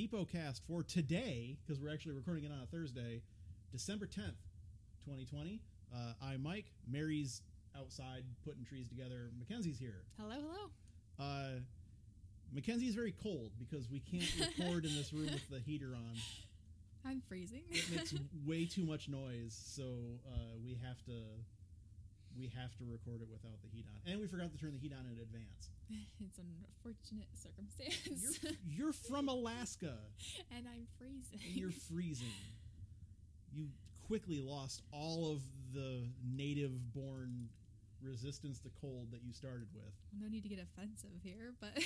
Depot 0.00 0.24
Cast 0.24 0.62
for 0.66 0.82
today, 0.82 1.58
because 1.60 1.78
we're 1.78 1.92
actually 1.92 2.14
recording 2.14 2.44
it 2.44 2.50
on 2.50 2.58
a 2.62 2.66
Thursday, 2.74 3.20
December 3.70 4.06
10th, 4.06 4.40
2020. 5.04 5.60
Uh, 5.94 6.14
I'm 6.22 6.42
Mike. 6.42 6.72
Mary's 6.90 7.42
outside 7.78 8.24
putting 8.42 8.64
trees 8.64 8.88
together. 8.88 9.28
Mackenzie's 9.38 9.78
here. 9.78 10.04
Hello, 10.18 10.36
hello. 10.36 10.70
Uh, 11.18 11.60
Mackenzie's 12.50 12.94
very 12.94 13.12
cold 13.12 13.50
because 13.58 13.90
we 13.90 14.00
can't 14.00 14.32
record 14.58 14.86
in 14.86 14.96
this 14.96 15.12
room 15.12 15.26
with 15.34 15.46
the 15.50 15.58
heater 15.58 15.94
on. 15.94 16.16
I'm 17.04 17.20
freezing. 17.28 17.64
It 17.68 17.84
makes 17.94 18.14
way 18.46 18.64
too 18.64 18.86
much 18.86 19.06
noise, 19.06 19.54
so 19.54 19.82
uh, 20.32 20.56
we 20.64 20.78
have 20.82 21.04
to 21.04 21.12
we 22.38 22.50
have 22.56 22.74
to 22.78 22.84
record 22.90 23.20
it 23.22 23.28
without 23.30 23.60
the 23.62 23.68
heat 23.68 23.84
on. 23.86 24.10
And 24.10 24.20
we 24.20 24.26
forgot 24.26 24.50
to 24.52 24.58
turn 24.58 24.72
the 24.72 24.78
heat 24.78 24.92
on 24.92 25.04
in 25.06 25.18
advance. 25.20 25.70
it's 26.24 26.38
an 26.38 26.46
unfortunate 26.62 27.28
circumstance. 27.34 28.38
You're, 28.42 28.86
you're 28.86 28.92
from 28.92 29.28
Alaska 29.28 29.94
and 30.56 30.66
I'm 30.66 30.86
freezing. 30.98 31.40
and 31.44 31.54
you're 31.56 31.70
freezing. 31.90 32.34
You 33.52 33.66
quickly 34.06 34.40
lost 34.40 34.82
all 34.92 35.32
of 35.32 35.42
the 35.74 36.02
native 36.36 36.70
born 36.94 37.48
resistance 38.02 38.58
to 38.60 38.68
cold 38.80 39.08
that 39.12 39.20
you 39.26 39.32
started 39.32 39.66
with. 39.74 39.92
no 40.18 40.28
need 40.28 40.42
to 40.42 40.48
get 40.48 40.58
offensive 40.58 41.10
here, 41.22 41.52
but 41.60 41.70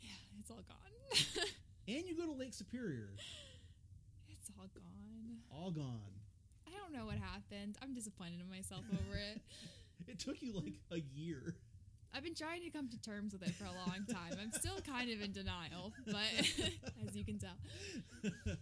yeah, 0.00 0.10
it's 0.40 0.50
all 0.50 0.64
gone. 0.66 1.46
And 1.86 2.04
you 2.06 2.16
go 2.16 2.26
to 2.26 2.32
Lake 2.32 2.52
Superior, 2.54 3.10
it's 4.28 4.50
all 4.58 4.66
gone. 4.74 5.38
all 5.50 5.70
gone. 5.70 6.21
I 6.72 6.78
don't 6.78 6.92
know 6.92 7.06
what 7.06 7.16
happened. 7.18 7.76
I'm 7.82 7.94
disappointed 7.94 8.40
in 8.40 8.48
myself 8.48 8.84
over 8.92 9.18
it. 9.18 9.40
It 10.08 10.18
took 10.18 10.42
you 10.42 10.52
like 10.52 10.74
a 10.90 10.98
year. 11.14 11.54
I've 12.12 12.24
been 12.24 12.34
trying 12.34 12.62
to 12.62 12.70
come 12.70 12.88
to 12.88 13.00
terms 13.00 13.32
with 13.32 13.42
it 13.42 13.54
for 13.54 13.66
a 13.66 13.68
long 13.86 14.04
time. 14.10 14.36
I'm 14.40 14.50
still 14.50 14.80
kind 14.80 15.12
of 15.12 15.22
in 15.22 15.30
denial, 15.30 15.92
but 16.06 16.26
as 17.06 17.14
you 17.14 17.24
can 17.24 17.38
tell. 17.38 17.54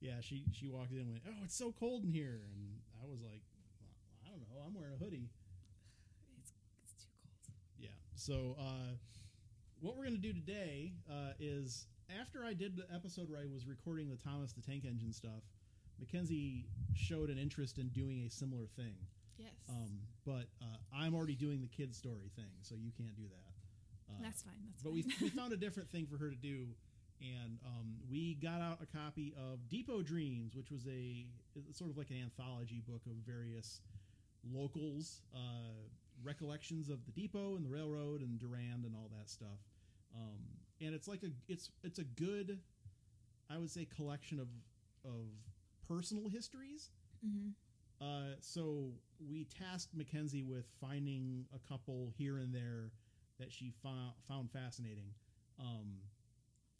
Yeah, 0.00 0.20
she 0.20 0.44
she 0.52 0.68
walked 0.68 0.92
in 0.92 0.98
and 0.98 1.10
went, 1.10 1.24
"Oh, 1.26 1.42
it's 1.44 1.56
so 1.56 1.72
cold 1.72 2.04
in 2.04 2.12
here," 2.12 2.40
and 2.46 2.78
I 3.02 3.06
was 3.10 3.20
like, 3.20 3.42
well, 3.80 3.90
"I 4.24 4.30
don't 4.30 4.40
know. 4.40 4.62
I'm 4.64 4.72
wearing 4.72 4.94
a 4.94 5.04
hoodie." 5.04 5.28
It's, 6.38 6.52
it's 6.84 6.92
too 7.02 7.10
cold. 7.18 7.58
Yeah. 7.80 7.88
So 8.14 8.54
uh, 8.60 8.94
what 9.80 9.96
we're 9.96 10.04
gonna 10.04 10.18
do 10.18 10.32
today 10.32 10.92
uh, 11.10 11.32
is 11.40 11.88
after 12.20 12.44
I 12.44 12.54
did 12.54 12.76
the 12.76 12.86
episode 12.94 13.28
where 13.28 13.40
I 13.40 13.46
was 13.52 13.66
recording 13.66 14.08
the 14.08 14.16
Thomas 14.16 14.52
the 14.52 14.62
Tank 14.62 14.84
Engine 14.84 15.12
stuff, 15.12 15.42
Mackenzie 15.98 16.66
showed 16.94 17.30
an 17.30 17.38
interest 17.38 17.78
in 17.78 17.88
doing 17.88 18.24
a 18.26 18.30
similar 18.30 18.66
thing. 18.76 18.94
Yes. 19.38 19.52
Um, 19.68 20.00
but 20.26 20.46
uh, 20.60 20.76
I'm 20.94 21.14
already 21.14 21.36
doing 21.36 21.60
the 21.60 21.68
kid 21.68 21.94
story 21.94 22.30
thing, 22.34 22.50
so 22.62 22.74
you 22.74 22.90
can't 22.96 23.16
do 23.16 23.24
that. 23.28 24.12
Uh, 24.12 24.22
that's 24.22 24.42
fine. 24.42 24.54
That's 24.70 24.82
but 24.82 24.90
fine. 24.90 25.04
we, 25.20 25.26
we 25.26 25.28
found 25.30 25.52
a 25.52 25.56
different 25.64 25.90
thing 25.90 26.06
for 26.06 26.16
her 26.18 26.30
to 26.30 26.36
do 26.36 26.66
and 27.20 27.58
um, 27.66 27.94
we 28.10 28.34
got 28.34 28.60
out 28.60 28.78
a 28.82 28.96
copy 28.96 29.34
of 29.36 29.68
depot 29.68 30.02
dreams 30.02 30.54
which 30.54 30.70
was 30.70 30.86
a 30.86 31.26
sort 31.72 31.90
of 31.90 31.96
like 31.96 32.10
an 32.10 32.16
anthology 32.22 32.82
book 32.86 33.02
of 33.06 33.12
various 33.26 33.80
locals 34.52 35.22
uh, 35.34 35.82
recollections 36.22 36.88
of 36.88 36.98
the 37.06 37.12
depot 37.12 37.56
and 37.56 37.64
the 37.64 37.68
railroad 37.68 38.20
and 38.20 38.38
durand 38.38 38.84
and 38.84 38.94
all 38.94 39.10
that 39.16 39.28
stuff 39.28 39.58
um, 40.16 40.38
and 40.80 40.94
it's 40.94 41.08
like 41.08 41.22
a 41.22 41.30
it's 41.48 41.70
it's 41.82 41.98
a 41.98 42.04
good 42.04 42.58
i 43.50 43.58
would 43.58 43.70
say 43.70 43.86
collection 43.96 44.38
of 44.38 44.48
of 45.04 45.26
personal 45.88 46.28
histories 46.28 46.90
Mhm. 47.24 47.54
uh, 48.00 48.34
so 48.40 48.92
we 49.18 49.44
tasked 49.46 49.94
Mackenzie 49.94 50.44
with 50.44 50.66
finding 50.80 51.46
a 51.52 51.58
couple 51.58 52.10
here 52.16 52.38
and 52.38 52.54
there 52.54 52.92
that 53.38 53.50
she 53.52 53.70
found, 53.82 54.12
found 54.28 54.50
fascinating. 54.52 55.12
Um, 55.58 56.00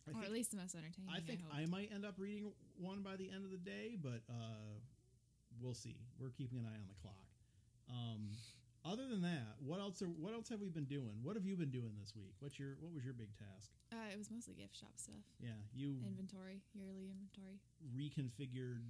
I 0.07 0.11
or 0.11 0.15
think, 0.15 0.25
at 0.27 0.33
least 0.33 0.51
the 0.53 0.57
most 0.59 0.75
entertaining. 0.77 1.11
I 1.11 1.21
think 1.21 1.43
hope. 1.43 1.55
I 1.55 1.67
might 1.67 1.91
end 1.93 2.05
up 2.05 2.19
reading 2.19 2.53
one 2.77 3.03
by 3.03 3.17
the 3.17 3.29
end 3.31 3.45
of 3.45 3.51
the 3.51 3.59
day, 3.59 3.97
but 4.01 4.23
uh, 4.31 4.79
we'll 5.61 5.75
see. 5.75 5.97
We're 6.19 6.31
keeping 6.31 6.59
an 6.59 6.67
eye 6.67 6.79
on 6.81 6.87
the 6.87 6.95
clock. 7.03 7.27
Um, 7.89 8.31
other 8.89 9.07
than 9.09 9.21
that, 9.23 9.55
what 9.65 9.81
else? 9.81 10.01
Are, 10.03 10.07
what 10.09 10.33
else 10.35 10.49
have 10.49 10.61
we 10.61 10.69
been 10.69 10.85
doing? 10.89 11.21
What 11.23 11.37
have 11.37 11.45
you 11.45 11.57
been 11.57 11.71
doing 11.71 11.93
this 12.01 12.15
week? 12.17 12.33
What's 12.41 12.59
your 12.59 12.77
What 12.81 12.93
was 12.95 13.05
your 13.05 13.13
big 13.15 13.29
task? 13.37 13.71
Uh, 13.93 13.97
it 14.13 14.17
was 14.19 14.31
mostly 14.31 14.55
gift 14.55 14.77
shop 14.77 14.93
stuff. 14.97 15.21
Yeah, 15.41 15.57
you 15.75 15.97
Inventory, 16.07 16.61
yearly 16.75 17.09
inventory. 17.13 17.61
reconfigured 17.93 18.83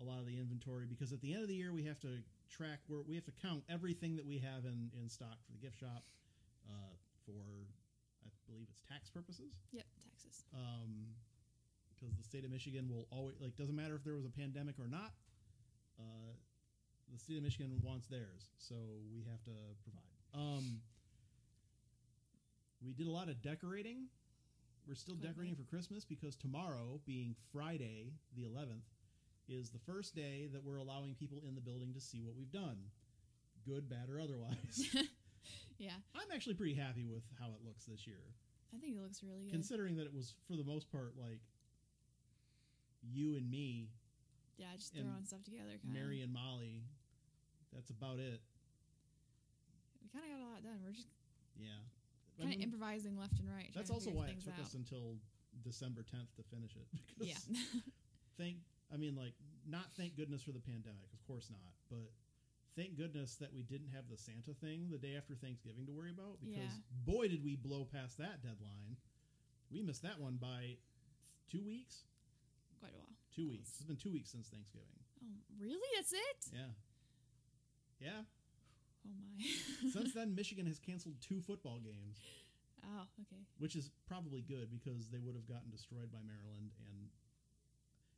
a 0.00 0.04
lot 0.04 0.18
of 0.20 0.26
the 0.26 0.36
inventory 0.38 0.84
because 0.88 1.12
at 1.12 1.20
the 1.20 1.32
end 1.32 1.42
of 1.42 1.48
the 1.48 1.54
year 1.56 1.72
we 1.72 1.84
have 1.84 1.98
to 2.00 2.20
track 2.50 2.80
where 2.88 3.00
we 3.06 3.14
have 3.14 3.24
to 3.24 3.32
count 3.42 3.62
everything 3.68 4.14
that 4.16 4.26
we 4.26 4.38
have 4.38 4.64
in, 4.64 4.90
in 5.00 5.08
stock 5.08 5.36
for 5.46 5.52
the 5.52 5.58
gift 5.58 5.78
shop 5.80 6.04
uh, 6.68 6.92
for 7.24 7.40
I 8.24 8.28
believe 8.46 8.66
it's 8.70 8.82
tax 8.88 9.08
purposes 9.10 9.56
Yep, 9.72 9.86
taxes. 10.04 10.44
um, 10.54 11.08
because 11.96 12.14
the 12.14 12.22
state 12.24 12.44
of 12.44 12.50
Michigan 12.52 12.88
will 12.92 13.08
always 13.10 13.36
like 13.40 13.56
doesn't 13.56 13.74
matter 13.74 13.96
if 13.96 14.04
there 14.04 14.14
was 14.14 14.26
a 14.26 14.30
pandemic 14.36 14.76
or 14.78 14.86
not 14.86 15.12
uh, 15.98 16.36
the 17.12 17.18
state 17.18 17.36
of 17.36 17.42
Michigan 17.42 17.72
wants 17.82 18.06
theirs 18.08 18.50
so 18.58 18.74
we 19.12 19.24
have 19.30 19.42
to 19.44 19.50
provide 19.82 20.02
um, 20.34 20.80
we 22.84 22.92
did 22.92 23.06
a 23.06 23.10
lot 23.10 23.28
of 23.28 23.40
decorating 23.42 24.06
we're 24.88 24.94
still 24.94 25.14
Quite 25.16 25.28
decorating 25.28 25.56
for 25.56 25.64
Christmas 25.64 26.04
because 26.04 26.36
tomorrow 26.36 27.00
being 27.06 27.34
Friday 27.52 28.12
the 28.36 28.42
11th 28.42 28.86
is 29.48 29.70
the 29.70 29.78
first 29.78 30.14
day 30.14 30.48
that 30.52 30.62
we're 30.64 30.78
allowing 30.78 31.14
people 31.14 31.42
in 31.46 31.54
the 31.54 31.60
building 31.60 31.92
to 31.94 32.00
see 32.00 32.20
what 32.20 32.34
we've 32.36 32.52
done 32.52 32.76
good 33.64 33.88
bad 33.88 34.08
or 34.10 34.20
otherwise 34.20 34.94
Yeah, 35.78 35.90
I'm 36.14 36.32
actually 36.34 36.54
pretty 36.54 36.74
happy 36.74 37.04
with 37.04 37.22
how 37.38 37.46
it 37.48 37.64
looks 37.66 37.84
this 37.84 38.06
year 38.06 38.22
I 38.74 38.78
think 38.78 38.96
it 38.96 39.02
looks 39.02 39.22
really 39.22 39.44
good. 39.44 39.52
considering 39.52 39.96
that 39.96 40.06
it 40.06 40.14
was 40.14 40.34
for 40.48 40.56
the 40.56 40.64
most 40.64 40.90
part 40.90 41.14
like 41.18 41.40
you 43.02 43.36
and 43.36 43.48
me, 43.50 43.88
yeah, 44.58 44.66
just 44.76 44.94
throwing 44.94 45.24
stuff 45.24 45.44
together. 45.44 45.78
Kinda. 45.82 45.98
Mary 45.98 46.22
and 46.22 46.32
Molly. 46.32 46.82
That's 47.76 47.90
about 47.92 48.18
it. 48.18 48.40
we 50.00 50.08
kind 50.08 50.24
of 50.24 50.32
got 50.32 50.40
a 50.40 50.48
lot 50.48 50.62
done. 50.64 50.80
We're 50.84 50.96
just 50.96 51.12
Yeah. 51.60 51.76
Kind 52.40 52.52
of 52.52 52.56
mean, 52.58 52.64
improvising 52.64 53.16
left 53.16 53.38
and 53.38 53.48
right. 53.48 53.70
that's 53.74 53.90
also 53.90 54.10
why 54.10 54.28
it 54.28 54.40
took 54.40 54.54
out. 54.56 54.64
us 54.64 54.74
until 54.74 55.16
December 55.64 56.02
10th 56.02 56.32
to 56.36 56.42
finish 56.48 56.76
it. 56.76 56.88
Because 57.06 57.28
Yeah, 57.28 57.80
Thank. 58.40 58.56
I 58.92 58.96
mean, 58.96 59.16
like, 59.16 59.32
not 59.66 59.88
thank 59.96 60.16
goodness 60.16 60.42
for 60.42 60.52
the 60.52 60.60
pandemic. 60.60 61.08
Of 61.12 61.20
course 61.26 61.48
not. 61.50 61.72
But 61.90 62.12
thank 62.76 62.94
goodness 62.96 63.36
that 63.36 63.52
we 63.52 63.62
didn't 63.62 63.88
have 63.88 64.04
the 64.08 64.16
Santa 64.16 64.52
thing 64.54 64.88
the 64.92 64.98
day 64.98 65.16
after 65.16 65.34
Thanksgiving 65.34 65.86
to 65.86 65.92
worry 65.92 66.10
about. 66.10 66.38
Because 66.40 66.70
Yeah. 66.76 67.04
boy, 67.04 67.28
did 67.28 67.42
we 67.42 67.56
blow 67.56 67.84
past 67.84 68.18
that 68.18 68.42
deadline. 68.42 68.96
We 69.70 69.82
missed 69.82 70.02
that 70.02 70.20
one 70.20 70.36
by 70.36 70.76
two 71.48 71.64
weeks. 71.64 72.04
quite 72.78 72.92
a 72.92 72.98
while. 72.98 73.16
Two 73.34 73.48
weeks. 73.48 73.70
It's 73.80 73.88
been 73.88 73.96
two 73.96 74.12
weeks 74.12 74.30
since 74.30 74.48
Thanksgiving. 74.48 75.00
Oh, 75.24 75.40
really? 75.58 75.88
That's 75.96 76.12
it? 76.12 76.52
Yeah. 76.52 76.68
Yeah. 78.00 78.24
Oh 79.06 79.10
my. 79.18 79.44
Since 79.92 80.14
then, 80.18 80.34
Michigan 80.34 80.66
has 80.66 80.78
canceled 80.78 81.16
two 81.20 81.40
football 81.40 81.78
games, 81.78 82.18
oh, 82.84 83.06
okay. 83.20 83.42
which 83.58 83.76
is 83.76 83.90
probably 84.06 84.42
good 84.42 84.70
because 84.70 85.08
they 85.08 85.18
would 85.18 85.34
have 85.34 85.46
gotten 85.46 85.70
destroyed 85.70 86.10
by 86.12 86.18
Maryland. 86.26 86.70
And 86.78 87.08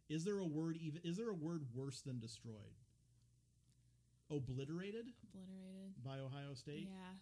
is 0.09 0.25
there 0.25 0.39
a 0.39 0.47
word 0.47 0.77
even? 0.81 1.01
Is 1.05 1.17
there 1.17 1.31
a 1.31 1.35
word 1.35 1.63
worse 1.75 2.01
than 2.01 2.19
destroyed? 2.19 2.77
Obliterated 4.31 5.09
Obliterated. 5.33 6.05
by 6.05 6.19
Ohio 6.21 6.53
State. 6.55 6.89
Yeah. 6.91 7.17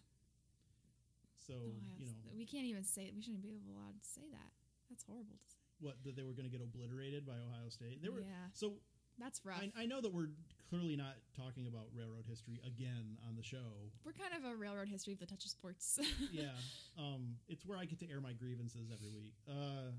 So 1.47 1.53
Ohio 1.53 1.95
you 1.99 2.05
know 2.07 2.35
we 2.35 2.45
can't 2.45 2.65
even 2.65 2.83
say. 2.83 3.11
We 3.15 3.21
shouldn't 3.21 3.43
be 3.43 3.55
allowed 3.71 3.95
to 4.01 4.07
say 4.07 4.27
that. 4.31 4.51
That's 4.89 5.03
horrible 5.03 5.39
to 5.39 5.47
say. 5.47 5.59
what 5.79 5.95
that 6.03 6.15
they 6.15 6.23
were 6.23 6.35
going 6.35 6.49
to 6.49 6.51
get 6.51 6.61
obliterated 6.61 7.25
by 7.25 7.39
Ohio 7.39 7.69
State. 7.69 8.03
They 8.03 8.09
were. 8.09 8.19
Yeah. 8.19 8.51
So 8.51 8.79
That's 9.19 9.41
rough. 9.45 9.61
I, 9.77 9.83
I 9.83 9.85
know 9.85 10.01
that 10.01 10.13
we're 10.13 10.29
clearly 10.69 10.95
not 10.95 11.15
talking 11.35 11.67
about 11.67 11.87
railroad 11.95 12.25
history 12.27 12.59
again 12.65 13.17
on 13.27 13.35
the 13.35 13.43
show. 13.43 13.91
We're 14.05 14.11
kind 14.13 14.33
of 14.37 14.51
a 14.51 14.55
railroad 14.55 14.87
history 14.89 15.13
of 15.13 15.19
the 15.19 15.25
touch 15.25 15.45
of 15.45 15.51
sports. 15.51 15.99
yeah, 16.31 16.51
um, 16.97 17.35
it's 17.47 17.65
where 17.65 17.77
I 17.77 17.85
get 17.85 17.99
to 17.99 18.09
air 18.11 18.21
my 18.21 18.33
grievances 18.33 18.89
every 18.91 19.09
week. 19.09 19.33
Uh, 19.49 19.91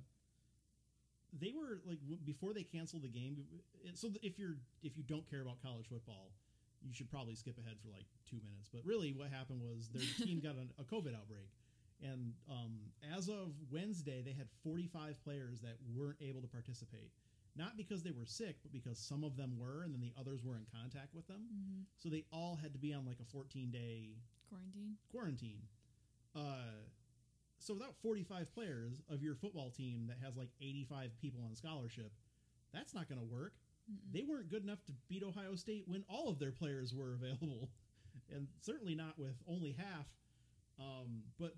they 1.38 1.52
were 1.52 1.80
like 1.86 2.00
w- 2.00 2.20
before 2.24 2.52
they 2.52 2.62
canceled 2.62 3.02
the 3.02 3.08
game. 3.08 3.36
it- 3.84 3.98
So 3.98 4.08
if 4.22 4.38
you're 4.38 4.56
if 4.82 4.96
you 4.96 5.02
don't 5.02 5.28
care 5.28 5.42
about 5.42 5.60
college 5.62 5.86
football, 5.88 6.30
you 6.82 6.92
should 6.94 7.10
probably 7.10 7.34
skip 7.34 7.58
ahead 7.58 7.76
for 7.82 7.88
like 7.90 8.06
two 8.28 8.36
minutes. 8.44 8.68
But 8.72 8.84
really, 8.84 9.12
what 9.12 9.30
happened 9.30 9.60
was 9.62 9.88
their 9.88 10.02
team 10.26 10.40
got 10.40 10.54
a, 10.56 10.64
a 10.80 10.84
COVID 10.84 11.14
outbreak, 11.16 11.48
and 12.02 12.32
um, 12.50 12.78
as 13.16 13.28
of 13.28 13.52
Wednesday, 13.70 14.22
they 14.24 14.32
had 14.32 14.46
45 14.62 15.22
players 15.24 15.60
that 15.60 15.76
weren't 15.94 16.18
able 16.20 16.40
to 16.40 16.48
participate. 16.48 17.10
Not 17.58 17.76
because 17.76 18.04
they 18.04 18.12
were 18.12 18.24
sick, 18.24 18.56
but 18.62 18.72
because 18.72 18.98
some 18.98 19.24
of 19.24 19.36
them 19.36 19.58
were, 19.58 19.82
and 19.82 19.92
then 19.92 20.00
the 20.00 20.12
others 20.18 20.44
were 20.44 20.54
in 20.54 20.64
contact 20.72 21.12
with 21.14 21.26
them. 21.26 21.42
So 21.96 22.08
they 22.08 22.24
all 22.32 22.56
had 22.62 22.72
to 22.72 22.78
be 22.78 22.94
on 22.94 23.04
like 23.04 23.18
a 23.20 23.24
14 23.32 23.70
day 23.72 24.10
Quarantine. 24.48 24.96
quarantine. 25.10 25.62
Uh, 26.36 26.86
so 27.58 27.74
without 27.74 27.94
45 28.00 28.54
players 28.54 29.02
of 29.10 29.22
your 29.22 29.34
football 29.34 29.70
team 29.70 30.06
that 30.08 30.18
has 30.24 30.36
like 30.36 30.50
85 30.62 31.10
people 31.20 31.40
on 31.44 31.56
scholarship, 31.56 32.12
that's 32.72 32.94
not 32.94 33.08
going 33.08 33.18
to 33.20 33.26
work. 33.26 33.54
They 34.12 34.22
weren't 34.22 34.50
good 34.50 34.62
enough 34.62 34.84
to 34.86 34.92
beat 35.08 35.22
Ohio 35.24 35.56
State 35.56 35.84
when 35.88 36.04
all 36.08 36.28
of 36.28 36.38
their 36.38 36.52
players 36.52 36.94
were 36.94 37.14
available, 37.14 37.70
and 38.32 38.46
certainly 38.60 38.94
not 38.94 39.18
with 39.18 39.34
only 39.48 39.74
half. 39.76 40.06
Um, 40.78 41.22
but 41.40 41.54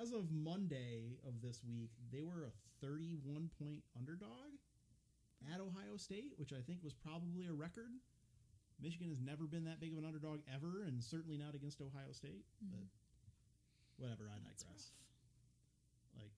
as 0.00 0.12
of 0.12 0.32
Monday 0.32 1.18
of 1.26 1.40
this 1.42 1.60
week, 1.68 1.90
they 2.10 2.22
were 2.22 2.44
a 2.44 2.84
31 2.84 3.50
point 3.58 3.82
underdog 3.96 4.56
at 5.46 5.60
Ohio 5.60 5.96
State, 5.96 6.32
which 6.36 6.52
I 6.52 6.60
think 6.60 6.82
was 6.82 6.94
probably 6.94 7.46
a 7.46 7.52
record. 7.54 7.90
Michigan 8.80 9.08
has 9.10 9.20
never 9.20 9.44
been 9.44 9.64
that 9.64 9.80
big 9.80 9.92
of 9.92 9.98
an 9.98 10.04
underdog 10.04 10.40
ever, 10.46 10.84
and 10.86 11.02
certainly 11.02 11.36
not 11.36 11.54
against 11.54 11.80
Ohio 11.80 12.12
State. 12.12 12.46
But 12.62 12.86
whatever, 13.98 14.30
I 14.30 14.38
That's 14.46 14.62
digress. 14.62 14.90
rough. 16.14 16.22
Like, 16.22 16.34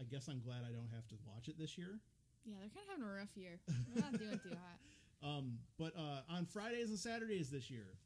I 0.00 0.04
guess 0.04 0.28
I'm 0.28 0.40
glad 0.40 0.64
I 0.68 0.72
don't 0.72 0.92
have 0.92 1.08
to 1.08 1.16
watch 1.26 1.48
it 1.48 1.58
this 1.58 1.76
year. 1.78 2.00
Yeah, 2.44 2.56
they're 2.60 2.72
kind 2.72 2.84
of 2.88 2.92
having 2.96 3.04
a 3.08 3.12
rough 3.12 3.34
year. 3.36 3.60
They're 3.66 4.04
not 4.04 4.16
doing 4.18 4.40
too 4.42 4.56
hot. 4.56 4.78
Um, 5.20 5.58
but 5.76 5.96
uh, 5.98 6.20
on 6.30 6.46
Fridays 6.46 6.90
and 6.90 6.98
Saturdays 6.98 7.50
this 7.50 7.68
year, 7.68 7.98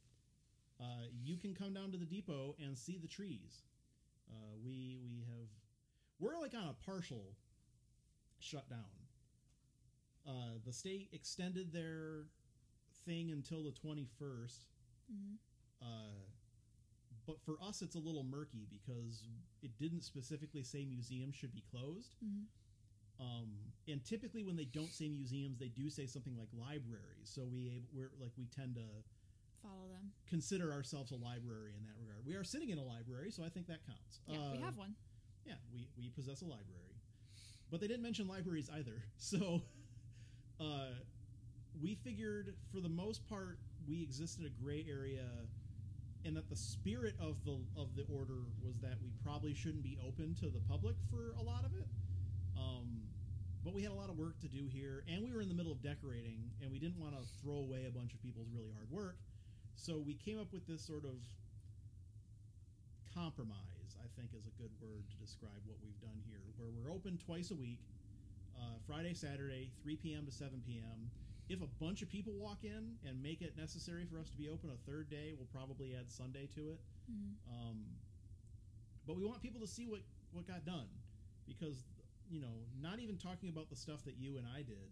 uh, 0.81 1.05
you 1.23 1.37
can 1.37 1.53
come 1.53 1.75
down 1.75 1.91
to 1.93 1.99
the 1.99 2.06
depot 2.06 2.56
and 2.58 2.75
see 2.75 2.97
the 2.97 3.06
trees. 3.06 3.65
Uh, 4.31 4.56
we 4.65 4.97
we 5.05 5.19
have 5.29 5.49
we're 6.19 6.41
like 6.41 6.55
on 6.55 6.70
a 6.70 6.87
partial 6.87 7.37
shutdown. 8.38 8.79
Uh, 10.27 10.59
the 10.65 10.73
state 10.73 11.09
extended 11.13 11.73
their 11.73 12.27
thing 13.05 13.31
until 13.31 13.63
the 13.65 13.73
twenty 13.73 14.07
first. 14.19 14.67
hmm 15.11 15.35
Uh, 15.81 16.31
but 17.27 17.41
for 17.45 17.57
us, 17.63 17.83
it's 17.83 17.95
a 17.95 17.99
little 17.99 18.25
murky 18.25 18.67
because 18.71 19.25
it 19.63 19.71
didn't 19.79 20.03
specifically 20.03 20.63
say 20.63 20.85
museums 20.85 21.35
should 21.37 21.53
be 21.53 21.63
closed. 21.71 22.15
hmm 22.21 22.45
Um, 23.21 23.51
and 23.89 24.05
typically, 24.05 24.43
when 24.45 24.57
they 24.57 24.65
don't 24.65 24.93
say 24.93 25.09
museums, 25.09 25.59
they 25.59 25.69
do 25.69 25.91
say 25.91 26.07
something 26.07 26.37
like 26.37 26.49
libraries. 26.53 27.31
So 27.31 27.45
we 27.45 27.83
we're 27.93 28.11
like 28.21 28.33
we 28.37 28.47
tend 28.47 28.75
to 28.77 28.87
Follow 29.63 29.89
them. 29.89 30.13
consider 30.29 30.73
ourselves 30.73 31.13
a 31.13 31.17
library 31.17 31.75
in 31.77 31.85
that 31.85 31.95
regard. 32.01 32.25
We 32.27 32.35
are 32.35 32.43
sitting 32.45 32.71
in 32.71 32.79
a 32.79 32.83
library, 32.85 33.31
so 33.31 33.45
I 33.45 33.49
think 33.49 33.67
that 33.69 33.85
counts. 33.87 34.21
Yeah, 34.27 34.39
we 34.53 34.59
Uh, 34.59 34.61
have 34.63 34.77
one. 34.77 34.95
Yeah, 35.47 35.55
we 35.73 35.89
we 35.99 36.11
possess 36.11 36.43
a 36.43 36.47
library, 36.47 36.97
but 37.71 37.81
they 37.81 37.87
didn't 37.87 38.03
mention 38.03 38.27
libraries 38.27 38.71
either. 38.71 39.03
So, 39.19 39.63
uh, 40.62 40.94
we 41.81 41.94
figured 41.94 42.55
for 42.73 42.81
the 42.81 42.88
most 42.88 43.29
part 43.29 43.59
we 43.88 44.03
exist 44.03 44.38
in 44.38 44.47
a 44.47 44.53
gray 44.62 44.87
area, 44.88 45.26
and 46.25 46.37
that 46.37 46.49
the 46.49 46.56
spirit 46.56 47.14
of 47.20 47.37
the 47.44 47.59
of 47.76 47.97
the 47.97 48.05
order 48.12 48.47
was 48.62 48.79
that 48.79 48.94
we 49.03 49.11
probably 49.25 49.55
shouldn't 49.55 49.82
be 49.82 49.99
open 50.06 50.35
to 50.38 50.47
the 50.47 50.61
public 50.69 50.94
for 51.11 51.35
a 51.38 51.43
lot 51.43 51.64
of 51.64 51.73
it. 51.75 51.88
Um, 52.56 53.03
but 53.64 53.75
we 53.75 53.82
had 53.82 53.93
a 53.93 53.94
lot 53.94 54.11
of 54.11 54.19
work 54.19 54.38
to 54.41 54.49
do 54.49 54.67
here, 54.70 55.05
and 55.09 55.23
we 55.23 55.32
were 55.32 55.41
in 55.41 55.49
the 55.49 55.55
middle 55.55 55.73
of 55.73 55.82
decorating, 55.82 56.50
and 56.61 56.70
we 56.70 56.79
didn't 56.79 56.99
want 56.99 57.15
to 57.15 57.23
throw 57.43 57.58
away 57.58 57.87
a 57.87 57.91
bunch 57.91 58.15
of 58.15 58.23
people's 58.23 58.49
really 58.55 58.70
hard 58.75 58.91
work. 58.91 59.17
So 59.75 59.99
we 59.99 60.15
came 60.15 60.38
up 60.38 60.53
with 60.53 60.67
this 60.67 60.82
sort 60.82 61.05
of 61.05 61.19
compromise, 63.15 63.99
I 63.99 64.06
think 64.19 64.31
is 64.35 64.47
a 64.47 64.55
good 64.61 64.70
word 64.81 65.06
to 65.11 65.17
describe 65.17 65.62
what 65.67 65.79
we've 65.82 65.99
done 66.00 66.19
here, 66.26 66.43
where 66.58 66.70
we're 66.70 66.93
open 66.93 67.19
twice 67.19 67.50
a 67.50 67.55
week 67.55 67.81
uh, 68.62 68.79
Friday, 68.87 69.14
Saturday, 69.14 69.73
3 69.82 69.97
p.m. 69.97 70.25
to 70.26 70.31
7 70.32 70.62
p.m. 70.67 71.11
If 71.49 71.61
a 71.61 71.67
bunch 71.82 72.03
of 72.03 72.09
people 72.09 72.32
walk 72.38 72.62
in 72.62 72.94
and 73.06 73.20
make 73.23 73.43
it 73.43 73.56
necessary 73.59 74.06
for 74.06 74.19
us 74.19 74.31
to 74.31 74.37
be 74.38 74.49
open 74.49 74.70
a 74.70 74.79
third 74.88 75.11
day, 75.11 75.35
we'll 75.37 75.50
probably 75.53 75.94
add 75.99 76.11
Sunday 76.11 76.47
to 76.55 76.70
it. 76.70 76.81
hmm 77.11 77.35
Um, 77.50 77.79
but 79.06 79.17
we 79.17 79.25
want 79.25 79.43
people 79.43 79.61
to 79.61 79.67
see 79.67 79.87
what, 79.87 80.00
what 80.32 80.47
got 80.47 80.64
done 80.64 80.87
because, 81.47 81.82
you 82.31 82.41
know, 82.41 82.55
not 82.81 83.00
even 83.00 83.19
talking 83.19 83.49
about 83.49 83.69
the 83.69 83.75
stuff 83.76 84.05
that 84.05 84.14
you 84.17 84.38
and 84.38 84.47
I 84.47 84.62
did, 84.62 84.88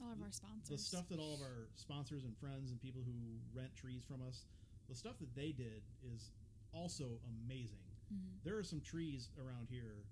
All 0.00 0.12
of 0.12 0.22
our 0.22 0.32
sponsors. 0.32 0.68
the 0.70 0.78
stuff 0.78 1.08
that 1.10 1.18
all 1.20 1.34
of 1.34 1.42
our 1.42 1.68
sponsors 1.76 2.24
and 2.24 2.32
friends 2.38 2.70
and 2.70 2.80
people 2.80 3.02
who 3.04 3.12
rent 3.54 3.76
trees 3.76 4.02
from 4.02 4.22
us, 4.26 4.46
the 4.88 4.94
stuff 4.96 5.18
that 5.20 5.34
they 5.36 5.52
did 5.52 5.82
is 6.02 6.32
also 6.72 7.20
amazing. 7.28 7.84
Mhm. 8.10 8.40
There 8.42 8.56
are 8.56 8.64
some 8.64 8.80
trees 8.80 9.28
around 9.38 9.68
here 9.68 10.02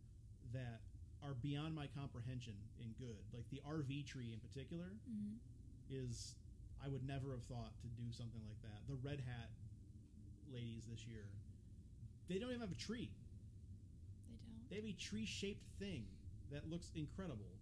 that 0.53 0.83
are 1.23 1.35
beyond 1.35 1.75
my 1.75 1.87
comprehension 1.89 2.55
in 2.81 2.93
good. 2.99 3.19
Like 3.33 3.49
the 3.51 3.61
RV 3.67 4.07
tree 4.07 4.33
in 4.33 4.41
particular 4.41 4.91
Mhm. 5.09 5.39
is 5.91 6.37
I 6.81 6.89
would 6.89 7.03
never 7.05 7.33
have 7.33 7.43
thought 7.45 7.77
to 7.81 7.89
do 7.89 8.13
something 8.13 8.43
like 8.47 8.61
that. 8.63 8.87
The 8.87 8.95
red 8.97 9.21
hat 9.21 9.51
ladies 10.53 10.87
this 10.87 11.07
year, 11.07 11.27
they 12.29 12.39
don't 12.39 12.51
even 12.51 12.61
have 12.61 12.71
a 12.73 12.75
tree. 12.77 13.11
They 14.29 14.37
don't. 14.37 14.69
They 14.71 14.77
have 14.77 14.85
a 14.85 14.93
tree 14.93 15.27
shaped 15.27 15.65
thing 15.79 16.07
that 16.51 16.69
looks 16.71 16.91
incredible. 16.95 17.59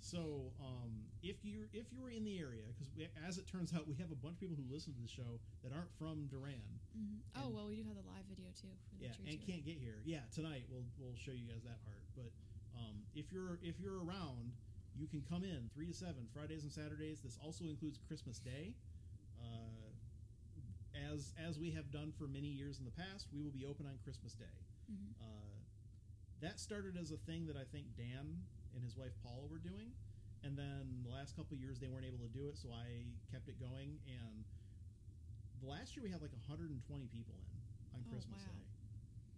So, 0.00 0.52
um, 0.60 1.06
if 1.22 1.44
you're 1.44 1.68
if 1.72 1.90
you 1.92 2.00
were 2.02 2.10
in 2.10 2.24
the 2.24 2.38
area, 2.38 2.64
because 2.72 2.92
as 3.26 3.38
it 3.38 3.46
turns 3.46 3.72
out, 3.74 3.86
we 3.86 3.94
have 3.96 4.10
a 4.10 4.14
bunch 4.16 4.34
of 4.34 4.40
people 4.40 4.56
who 4.56 4.64
listen 4.72 4.92
to 4.94 5.00
the 5.00 5.08
show 5.08 5.40
that 5.62 5.72
aren't 5.72 5.90
from 5.98 6.26
Durand, 6.28 6.80
Mhm. 6.96 7.20
Oh 7.36 7.46
And- 7.46 7.54
well, 7.54 7.66
we 7.68 7.76
do 7.76 7.84
have 7.84 7.96
the 7.96 8.02
live 8.02 8.24
video 8.26 8.50
too 8.52 8.68
for 8.88 8.96
the 8.96 9.04
yeah, 9.04 9.14
and 9.26 9.38
tour. 9.38 9.46
can't 9.46 9.64
get 9.64 9.78
here. 9.78 10.00
Yeah, 10.04 10.26
tonight 10.28 10.66
we'll 10.68 10.84
we'll 10.98 11.14
show 11.16 11.32
you 11.32 11.46
guys 11.46 11.62
that 11.64 11.82
part. 11.84 12.02
But 12.14 12.32
um, 12.76 13.06
if 13.14 13.32
you're 13.32 13.58
if 13.62 13.78
you're 13.80 14.02
around, 14.04 14.52
you 14.96 15.06
can 15.06 15.22
come 15.28 15.44
in 15.44 15.70
three 15.74 15.86
to 15.86 15.94
seven 15.94 16.28
Fridays 16.32 16.62
and 16.64 16.72
Saturdays. 16.72 17.20
This 17.22 17.38
also 17.42 17.64
includes 17.64 17.98
Christmas 18.06 18.38
Day. 18.38 18.74
Uh, 19.38 19.90
as 21.12 21.32
as 21.38 21.58
we 21.58 21.70
have 21.72 21.90
done 21.90 22.12
for 22.18 22.26
many 22.26 22.46
years 22.48 22.78
in 22.78 22.84
the 22.84 22.94
past, 22.94 23.26
we 23.32 23.42
will 23.42 23.50
be 23.50 23.64
open 23.64 23.86
on 23.86 23.98
Christmas 24.04 24.34
Day. 24.34 24.54
Mhm. 24.90 25.14
Uh, 25.20 25.58
that 26.40 26.60
started 26.60 26.96
as 26.96 27.10
a 27.10 27.16
thing 27.16 27.46
that 27.46 27.56
I 27.56 27.64
think 27.64 27.96
Dan 27.96 28.46
and 28.74 28.82
his 28.82 28.96
wife 28.96 29.12
Paula 29.22 29.46
were 29.46 29.58
doing, 29.58 29.94
and 30.42 30.56
then 30.58 31.02
the 31.02 31.10
last 31.10 31.34
couple 31.36 31.54
of 31.54 31.60
years 31.60 31.78
they 31.80 31.88
weren't 31.88 32.04
able 32.06 32.18
to 32.18 32.28
do 32.28 32.46
it, 32.48 32.58
so 32.58 32.70
I 32.72 33.06
kept 33.30 33.48
it 33.48 33.58
going. 33.58 33.98
And 34.06 34.44
the 35.60 35.66
last 35.66 35.96
year 35.96 36.02
we 36.04 36.10
had 36.10 36.20
like 36.22 36.32
120 36.32 37.08
people 37.08 37.34
in 37.38 37.50
on 37.94 38.04
Oh, 38.06 38.10
Christmas 38.10 38.42
wow. 38.42 38.52
Day. 38.52 38.62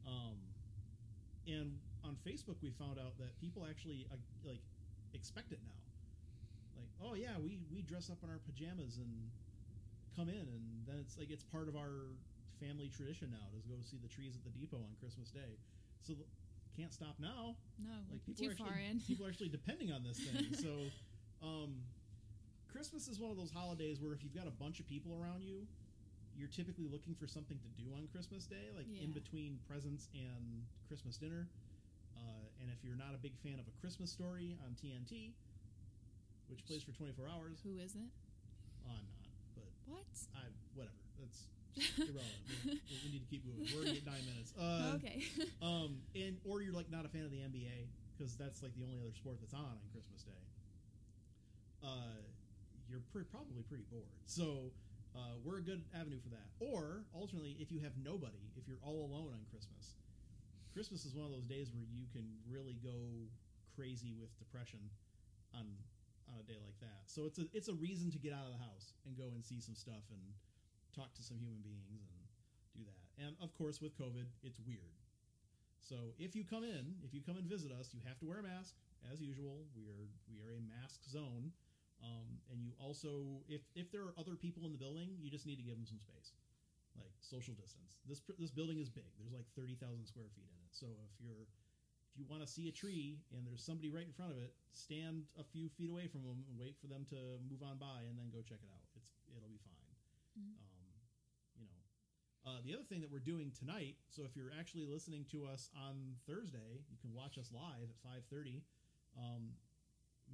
Um, 0.06 0.38
and 1.46 1.80
on 2.16 2.32
Facebook 2.32 2.56
we 2.62 2.70
found 2.70 2.98
out 2.98 3.16
that 3.18 3.36
people 3.40 3.66
actually 3.68 4.06
uh, 4.12 4.16
like 4.44 4.60
expect 5.12 5.52
it 5.52 5.60
now. 5.64 5.76
Like, 6.80 6.90
oh 7.04 7.14
yeah, 7.14 7.36
we 7.42 7.58
we 7.72 7.82
dress 7.82 8.08
up 8.10 8.18
in 8.24 8.30
our 8.30 8.40
pajamas 8.48 8.96
and 8.96 9.12
come 10.16 10.28
in, 10.28 10.48
and 10.48 10.64
then 10.86 10.96
it's 11.00 11.18
like 11.18 11.28
it's 11.30 11.44
part 11.44 11.68
of 11.68 11.76
our 11.76 12.08
family 12.60 12.88
tradition 12.88 13.28
now 13.32 13.44
to 13.52 13.60
go 13.68 13.76
see 13.84 13.98
the 14.00 14.08
trees 14.08 14.32
at 14.36 14.44
the 14.44 14.52
depot 14.56 14.80
on 14.80 14.96
Christmas 15.00 15.28
Day. 15.30 15.60
So 16.02 16.14
can't 16.76 16.92
stop 16.92 17.16
now. 17.18 17.56
No, 17.80 17.92
Like 18.12 18.24
people 18.24 18.44
too 18.44 18.48
are 18.48 18.52
actually, 18.52 18.68
far 18.68 18.78
in. 18.80 19.00
people 19.00 19.24
are 19.26 19.28
actually 19.28 19.48
depending 19.60 19.92
on 19.92 20.02
this 20.04 20.20
thing. 20.20 20.52
So, 20.56 20.88
um, 21.46 21.76
Christmas 22.70 23.08
is 23.08 23.18
one 23.20 23.30
of 23.30 23.36
those 23.36 23.50
holidays 23.50 24.00
where 24.00 24.12
if 24.12 24.22
you've 24.22 24.36
got 24.36 24.46
a 24.46 24.52
bunch 24.56 24.80
of 24.80 24.88
people 24.88 25.16
around 25.20 25.42
you, 25.42 25.64
you're 26.36 26.52
typically 26.52 26.84
looking 26.88 27.14
for 27.16 27.26
something 27.26 27.56
to 27.56 27.70
do 27.82 27.88
on 27.96 28.08
Christmas 28.12 28.44
Day, 28.44 28.68
like 28.76 28.84
in 29.00 29.12
between 29.12 29.56
presents 29.68 30.08
and 30.12 30.64
Christmas 30.86 31.16
dinner. 31.16 31.48
And 32.60 32.70
if 32.72 32.80
you're 32.84 32.96
not 32.96 33.12
a 33.14 33.20
big 33.20 33.36
fan 33.44 33.60
of 33.60 33.66
a 33.68 33.74
Christmas 33.80 34.10
story 34.10 34.56
on 34.64 34.74
TNT, 34.74 35.32
which 36.48 36.64
plays 36.66 36.82
for 36.82 36.92
24 36.92 37.26
hours, 37.28 37.58
Who 37.64 37.78
is 37.78 37.94
it? 37.94 38.10
I'm 38.86 39.06
not, 39.18 39.30
but 39.54 39.68
What? 39.86 40.06
I 40.34 40.46
whatever. 40.74 40.96
That's 41.18 41.48
irrelevant. 41.98 42.40
we, 42.64 42.80
we 43.04 43.08
need 43.12 43.22
to 43.24 43.30
keep 43.30 43.44
moving. 43.44 43.68
We're 43.74 43.84
at 43.92 44.06
nine 44.06 44.24
minutes. 44.24 44.52
Uh, 44.56 44.96
okay. 44.96 45.24
um, 45.62 46.00
and 46.14 46.38
or 46.44 46.62
you're 46.62 46.72
like 46.72 46.90
not 46.90 47.04
a 47.04 47.08
fan 47.08 47.24
of 47.24 47.30
the 47.30 47.42
NBA 47.44 47.88
because 48.16 48.36
that's 48.36 48.62
like 48.62 48.72
the 48.76 48.84
only 48.84 48.96
other 49.00 49.12
sport 49.12 49.36
that's 49.40 49.52
on 49.52 49.76
on 49.76 49.86
Christmas 49.92 50.22
Day. 50.24 50.42
Uh, 51.84 52.16
you're 52.88 53.02
pre- 53.12 53.28
probably 53.28 53.62
pretty 53.68 53.84
bored. 53.90 54.08
So 54.24 54.72
uh, 55.14 55.36
we're 55.44 55.58
a 55.58 55.64
good 55.64 55.82
avenue 55.92 56.20
for 56.22 56.30
that. 56.30 56.48
Or 56.60 57.04
alternately, 57.12 57.56
if 57.60 57.70
you 57.72 57.80
have 57.80 57.92
nobody, 58.02 58.40
if 58.56 58.68
you're 58.68 58.80
all 58.82 59.04
alone 59.04 59.32
on 59.34 59.42
Christmas, 59.50 59.96
Christmas 60.76 61.08
is 61.08 61.16
one 61.16 61.24
of 61.24 61.32
those 61.32 61.48
days 61.48 61.72
where 61.72 61.88
you 61.88 62.04
can 62.12 62.28
really 62.44 62.76
go 62.84 63.24
crazy 63.72 64.12
with 64.12 64.28
depression 64.36 64.92
on 65.56 65.64
on 66.28 66.36
a 66.36 66.44
day 66.44 66.60
like 66.60 66.76
that. 66.84 67.08
So 67.08 67.24
it's 67.24 67.40
a 67.40 67.48
it's 67.56 67.72
a 67.72 67.76
reason 67.80 68.12
to 68.12 68.20
get 68.20 68.36
out 68.36 68.44
of 68.44 68.52
the 68.52 68.60
house 68.60 68.92
and 69.08 69.16
go 69.16 69.32
and 69.32 69.40
see 69.40 69.56
some 69.56 69.72
stuff 69.72 70.04
and 70.12 70.20
talk 70.92 71.16
to 71.16 71.24
some 71.24 71.40
human 71.40 71.64
beings 71.64 71.88
and 71.88 71.96
do 72.76 72.84
that. 72.84 73.08
And 73.16 73.32
of 73.40 73.56
course, 73.56 73.80
with 73.80 73.96
COVID, 73.96 74.28
it's 74.44 74.60
weird. 74.68 75.00
So 75.80 76.12
if 76.20 76.36
you 76.36 76.44
come 76.44 76.60
in, 76.60 77.00
if 77.00 77.16
you 77.16 77.24
come 77.24 77.40
and 77.40 77.48
visit 77.48 77.72
us, 77.72 77.96
you 77.96 78.04
have 78.04 78.20
to 78.20 78.28
wear 78.28 78.40
a 78.40 78.44
mask 78.44 78.76
as 79.08 79.16
usual. 79.24 79.64
We 79.72 79.88
are 79.88 80.12
we 80.28 80.44
are 80.44 80.60
a 80.60 80.60
mask 80.60 81.08
zone, 81.08 81.56
um, 82.04 82.36
and 82.52 82.60
you 82.60 82.76
also 82.76 83.40
if 83.48 83.64
if 83.72 83.88
there 83.88 84.04
are 84.04 84.12
other 84.20 84.36
people 84.36 84.68
in 84.68 84.76
the 84.76 84.82
building, 84.82 85.16
you 85.24 85.32
just 85.32 85.48
need 85.48 85.56
to 85.56 85.64
give 85.64 85.80
them 85.80 85.88
some 85.88 86.04
space, 86.04 86.36
like 86.98 87.12
social 87.20 87.54
distance. 87.54 87.98
This 88.08 88.20
this 88.38 88.50
building 88.50 88.78
is 88.78 88.88
big. 88.88 89.08
There's 89.18 89.32
like 89.32 89.46
thirty 89.54 89.74
thousand 89.76 90.06
square 90.06 90.28
feet 90.34 90.48
in 90.48 90.58
it. 90.64 90.72
So 90.72 90.86
if 91.08 91.14
you're 91.20 91.46
if 92.12 92.14
you 92.18 92.24
want 92.28 92.40
to 92.42 92.48
see 92.48 92.68
a 92.68 92.72
tree 92.72 93.20
and 93.36 93.46
there's 93.46 93.62
somebody 93.62 93.90
right 93.90 94.06
in 94.06 94.12
front 94.12 94.32
of 94.32 94.38
it, 94.38 94.54
stand 94.72 95.28
a 95.38 95.44
few 95.44 95.68
feet 95.68 95.90
away 95.90 96.08
from 96.08 96.22
them 96.24 96.44
and 96.48 96.56
wait 96.58 96.76
for 96.80 96.86
them 96.88 97.04
to 97.12 97.36
move 97.44 97.60
on 97.62 97.76
by, 97.76 98.08
and 98.08 98.16
then 98.16 98.32
go 98.32 98.40
check 98.40 98.60
it 98.62 98.70
out. 98.72 98.84
It's 98.96 99.12
it'll 99.36 99.52
be 99.52 99.60
fine. 99.60 99.84
Mhm. 100.36 100.56
Um, 100.56 100.88
you 101.60 101.66
know, 101.68 101.80
uh, 102.50 102.60
the 102.64 102.74
other 102.74 102.84
thing 102.84 103.00
that 103.00 103.10
we're 103.10 103.24
doing 103.24 103.52
tonight. 103.52 103.96
So 104.08 104.24
if 104.24 104.36
you're 104.36 104.52
actually 104.58 104.86
listening 104.86 105.24
to 105.32 105.46
us 105.46 105.68
on 105.76 106.16
Thursday, 106.26 106.84
you 106.88 106.96
can 106.98 107.12
watch 107.12 107.36
us 107.38 107.52
live 107.52 107.88
at 107.90 107.98
five 108.00 108.24
thirty. 108.30 108.62
Um, 109.16 109.56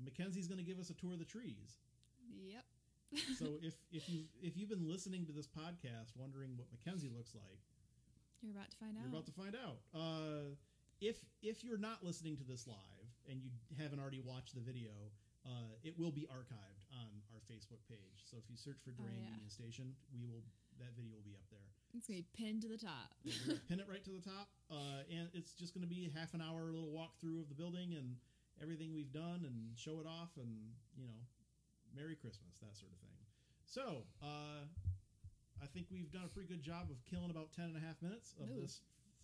Mackenzie's 0.04 0.48
going 0.48 0.58
to 0.58 0.64
give 0.64 0.78
us 0.78 0.90
a 0.90 0.94
tour 0.94 1.12
of 1.12 1.18
the 1.18 1.24
trees. 1.24 1.78
Yep. 2.30 2.61
So 3.38 3.58
if 3.62 3.74
if 3.92 4.08
you 4.08 4.24
if 4.42 4.56
you've 4.56 4.68
been 4.70 4.88
listening 4.88 5.26
to 5.26 5.32
this 5.32 5.46
podcast, 5.46 6.16
wondering 6.16 6.56
what 6.56 6.68
Mackenzie 6.72 7.10
looks 7.14 7.34
like, 7.34 7.60
You're 8.40 8.52
about 8.56 8.70
to 8.70 8.76
find 8.78 8.96
out. 8.96 9.00
You're 9.04 9.12
about 9.12 9.26
to 9.26 9.32
find 9.36 9.54
out. 9.56 9.78
Uh, 9.94 10.56
if 11.00 11.16
if 11.42 11.62
you're 11.64 11.78
not 11.78 12.02
listening 12.02 12.36
to 12.38 12.44
this 12.44 12.66
live 12.66 13.08
and 13.28 13.42
you 13.42 13.50
haven't 13.78 14.00
already 14.00 14.20
watched 14.24 14.54
the 14.54 14.60
video, 14.64 14.90
uh, 15.44 15.76
it 15.84 15.98
will 15.98 16.10
be 16.12 16.22
archived 16.32 16.82
on 16.96 17.08
our 17.34 17.40
Facebook 17.50 17.82
page. 17.88 18.24
So 18.24 18.36
if 18.38 18.48
you 18.48 18.56
search 18.56 18.78
for 18.84 18.92
Durand 18.92 19.12
Oh, 19.18 19.22
yeah. 19.22 19.30
Union 19.36 19.50
Station, 19.50 19.92
we 20.14 20.24
will 20.24 20.42
that 20.80 20.96
video 20.96 21.12
will 21.12 21.26
be 21.26 21.34
up 21.36 21.44
there. 21.52 21.68
it's 21.94 22.08
gonna 22.08 22.24
be 22.24 22.28
pinned 22.32 22.62
to 22.62 22.68
the 22.68 22.78
top. 22.80 23.12
Pin 23.68 23.78
it 23.80 23.86
right 23.88 24.02
to 24.04 24.10
the 24.10 24.24
top, 24.24 24.48
uh, 24.72 25.04
and 25.12 25.28
it's 25.34 25.52
just 25.52 25.74
going 25.74 25.84
to 25.84 25.90
be 25.90 26.08
half 26.16 26.32
an 26.32 26.40
hour 26.40 26.72
little 26.72 26.88
walkthrough 26.90 27.42
of 27.44 27.48
the 27.52 27.54
building 27.54 27.92
and 27.92 28.16
everything 28.60 28.94
we've 28.94 29.12
done, 29.12 29.44
and 29.44 29.76
show 29.76 30.00
it 30.00 30.06
off, 30.08 30.30
and 30.40 30.48
you 30.96 31.04
know, 31.04 31.20
Merry 31.94 32.16
Christmas, 32.16 32.58
that 32.60 32.76
sort 32.76 32.92
of 32.92 32.98
thing. 33.00 33.18
So, 33.66 34.04
uh, 34.22 34.68
I 35.62 35.66
think 35.72 35.86
we've 35.90 36.10
done 36.10 36.24
a 36.24 36.32
pretty 36.32 36.48
good 36.48 36.62
job 36.62 36.90
of 36.90 36.98
killing 37.08 37.30
about 37.30 37.52
10 37.54 37.72
and 37.72 37.76
a 37.76 37.80
half 37.80 38.00
minutes 38.02 38.34
of 38.40 38.50
Ooh. 38.50 38.60
this 38.60 38.80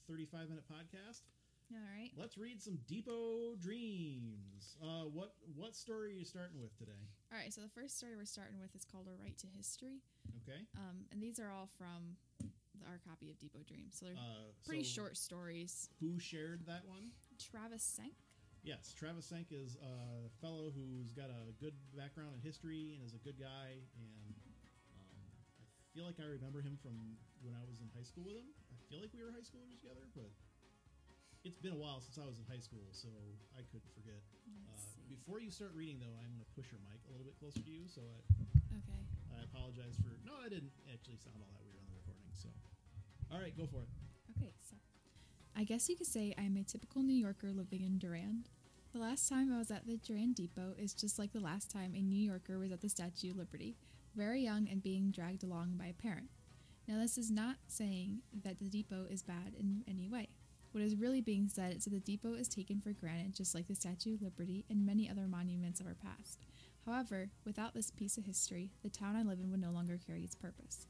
35 0.09 0.49
minute 0.49 0.65
podcast. 0.71 1.27
All 1.71 1.85
right. 1.85 2.11
Let's 2.17 2.39
read 2.39 2.63
some 2.63 2.79
Depot 2.89 3.57
Dreams. 3.61 4.77
Uh, 4.83 5.05
what 5.13 5.35
what 5.55 5.77
story 5.77 6.13
are 6.13 6.17
you 6.17 6.25
starting 6.25 6.63
with 6.63 6.77
today? 6.79 6.97
All 7.31 7.37
right. 7.37 7.53
So 7.53 7.61
the 7.61 7.69
first 7.69 7.99
story 7.99 8.17
we're 8.17 8.25
starting 8.25 8.59
with 8.59 8.75
is 8.75 8.87
called 8.87 9.07
"A 9.07 9.23
Right 9.23 9.37
to 9.37 9.47
History," 9.55 10.01
Okay, 10.49 10.65
um, 10.77 11.05
and 11.13 11.23
these 11.23 11.39
are 11.39 11.53
all 11.53 11.69
from 11.77 12.17
our 12.89 12.99
copy 13.07 13.29
of 13.31 13.39
Depot 13.39 13.61
Dreams. 13.67 13.97
So 13.99 14.07
they're 14.07 14.15
uh, 14.15 14.49
pretty 14.65 14.85
so 14.85 15.03
short 15.03 15.17
stories. 15.19 15.91
Who 16.01 16.19
shared 16.19 16.65
that 16.67 16.87
one? 16.87 17.11
Travis 17.39 17.85
Senk. 17.85 18.17
Yes, 18.67 18.93
Travis 18.93 19.25
Senk 19.31 19.49
is 19.55 19.79
a 19.81 20.29
fellow 20.45 20.69
who's 20.75 21.15
got 21.17 21.31
a 21.33 21.55
good 21.57 21.73
background 21.97 22.37
in 22.37 22.41
history 22.45 22.93
and 22.95 23.01
is 23.07 23.15
a 23.17 23.23
good 23.25 23.39
guy. 23.41 23.81
And 23.97 24.35
um, 24.93 25.31
I 25.63 25.65
feel 25.97 26.05
like 26.05 26.21
I 26.21 26.29
remember 26.29 26.61
him 26.61 26.77
from 26.83 27.17
when 27.41 27.57
I 27.57 27.65
was 27.65 27.81
in 27.81 27.89
high 27.97 28.05
school 28.05 28.29
with 28.29 28.37
him. 28.37 28.51
I 28.69 28.77
feel 28.93 29.01
like 29.01 29.15
we 29.17 29.25
were 29.25 29.33
high 29.33 29.47
schoolers 29.47 29.73
together, 29.81 30.05
but 30.13 30.29
it's 31.47 31.57
been 31.57 31.73
a 31.73 31.81
while 31.81 32.03
since 32.05 32.19
I 32.21 32.27
was 32.29 32.37
in 32.37 32.45
high 32.51 32.61
school, 32.61 32.85
so 32.93 33.09
I 33.57 33.65
could 33.73 33.85
forget. 33.97 34.21
Uh, 34.69 34.77
before 35.09 35.41
you 35.41 35.49
start 35.49 35.73
reading, 35.73 35.97
though, 36.03 36.13
I'm 36.21 36.29
going 36.35 36.45
to 36.45 36.53
push 36.53 36.69
your 36.69 36.83
mic 36.85 37.01
a 37.09 37.11
little 37.15 37.25
bit 37.25 37.39
closer 37.41 37.63
to 37.63 37.73
you, 37.73 37.89
so 37.89 38.05
I, 38.05 38.21
Okay. 38.69 39.01
I 39.33 39.49
apologize 39.49 39.97
for. 39.97 40.13
No, 40.29 40.37
I 40.45 40.53
didn't 40.53 40.75
actually 40.93 41.17
sound 41.17 41.41
all 41.41 41.49
that 41.57 41.65
weird 41.65 41.81
on 41.81 41.89
the 41.89 41.97
recording. 42.05 42.29
So, 42.37 42.53
all 43.33 43.41
right, 43.41 43.55
go 43.57 43.65
for 43.65 43.81
it. 43.81 43.91
Okay, 44.37 44.53
so 44.61 44.77
I 45.59 45.65
guess 45.65 45.89
you 45.89 45.97
could 45.97 46.07
say 46.07 46.33
I'm 46.39 46.57
a 46.57 46.63
typical 46.63 47.03
New 47.03 47.17
Yorker 47.17 47.51
living 47.51 47.83
in 47.83 47.99
Durand. 47.99 48.49
The 48.93 49.01
last 49.01 49.29
time 49.29 49.53
I 49.53 49.59
was 49.59 49.73
at 49.73 49.89
the 49.89 49.97
Durand 49.97 50.37
Depot 50.37 50.75
is 50.79 50.95
just 50.95 51.19
like 51.19 51.33
the 51.33 51.41
last 51.41 51.69
time 51.69 51.95
a 51.97 52.01
New 52.01 52.31
Yorker 52.31 52.61
was 52.61 52.71
at 52.71 52.81
the 52.81 52.89
Statue 52.89 53.33
of 53.33 53.39
Liberty, 53.39 53.75
very 54.15 54.41
young 54.41 54.69
and 54.71 54.81
being 54.81 55.11
dragged 55.11 55.43
along 55.43 55.73
by 55.77 55.87
a 55.87 55.93
parent. 55.93 56.29
Now, 56.87 57.01
this 57.01 57.19
is 57.19 57.33
not 57.33 57.57
saying 57.67 58.21
that 58.45 58.61
the 58.61 58.69
depot 58.69 59.07
is 59.11 59.25
bad 59.25 59.53
in 59.59 59.83
any 59.89 60.09
way. 60.09 60.29
What 60.71 60.85
is 60.85 60.95
really 60.95 61.21
being 61.21 61.49
said 61.49 61.75
is 61.75 61.85
that 61.85 61.91
the 61.91 61.99
depot 61.99 62.35
is 62.35 62.47
taken 62.47 62.81
for 62.81 62.93
granted, 62.93 63.35
just 63.35 63.53
like 63.53 63.67
the 63.67 63.75
Statue 63.75 64.15
of 64.15 64.23
Liberty 64.23 64.65
and 64.71 64.87
many 64.87 65.11
other 65.11 65.27
monuments 65.27 65.81
of 65.81 65.89
our 65.89 65.97
past. 65.97 66.39
However, 66.87 67.31
without 67.45 67.75
this 67.75 67.91
piece 67.91 68.17
of 68.17 68.27
history, 68.27 68.71
the 68.85 68.91
town 68.91 69.17
I 69.17 69.25
live 69.25 69.41
in 69.41 69.51
would 69.51 69.61
no 69.61 69.73
longer 69.73 69.99
carry 70.07 70.23
its 70.23 70.37
purpose. 70.37 70.87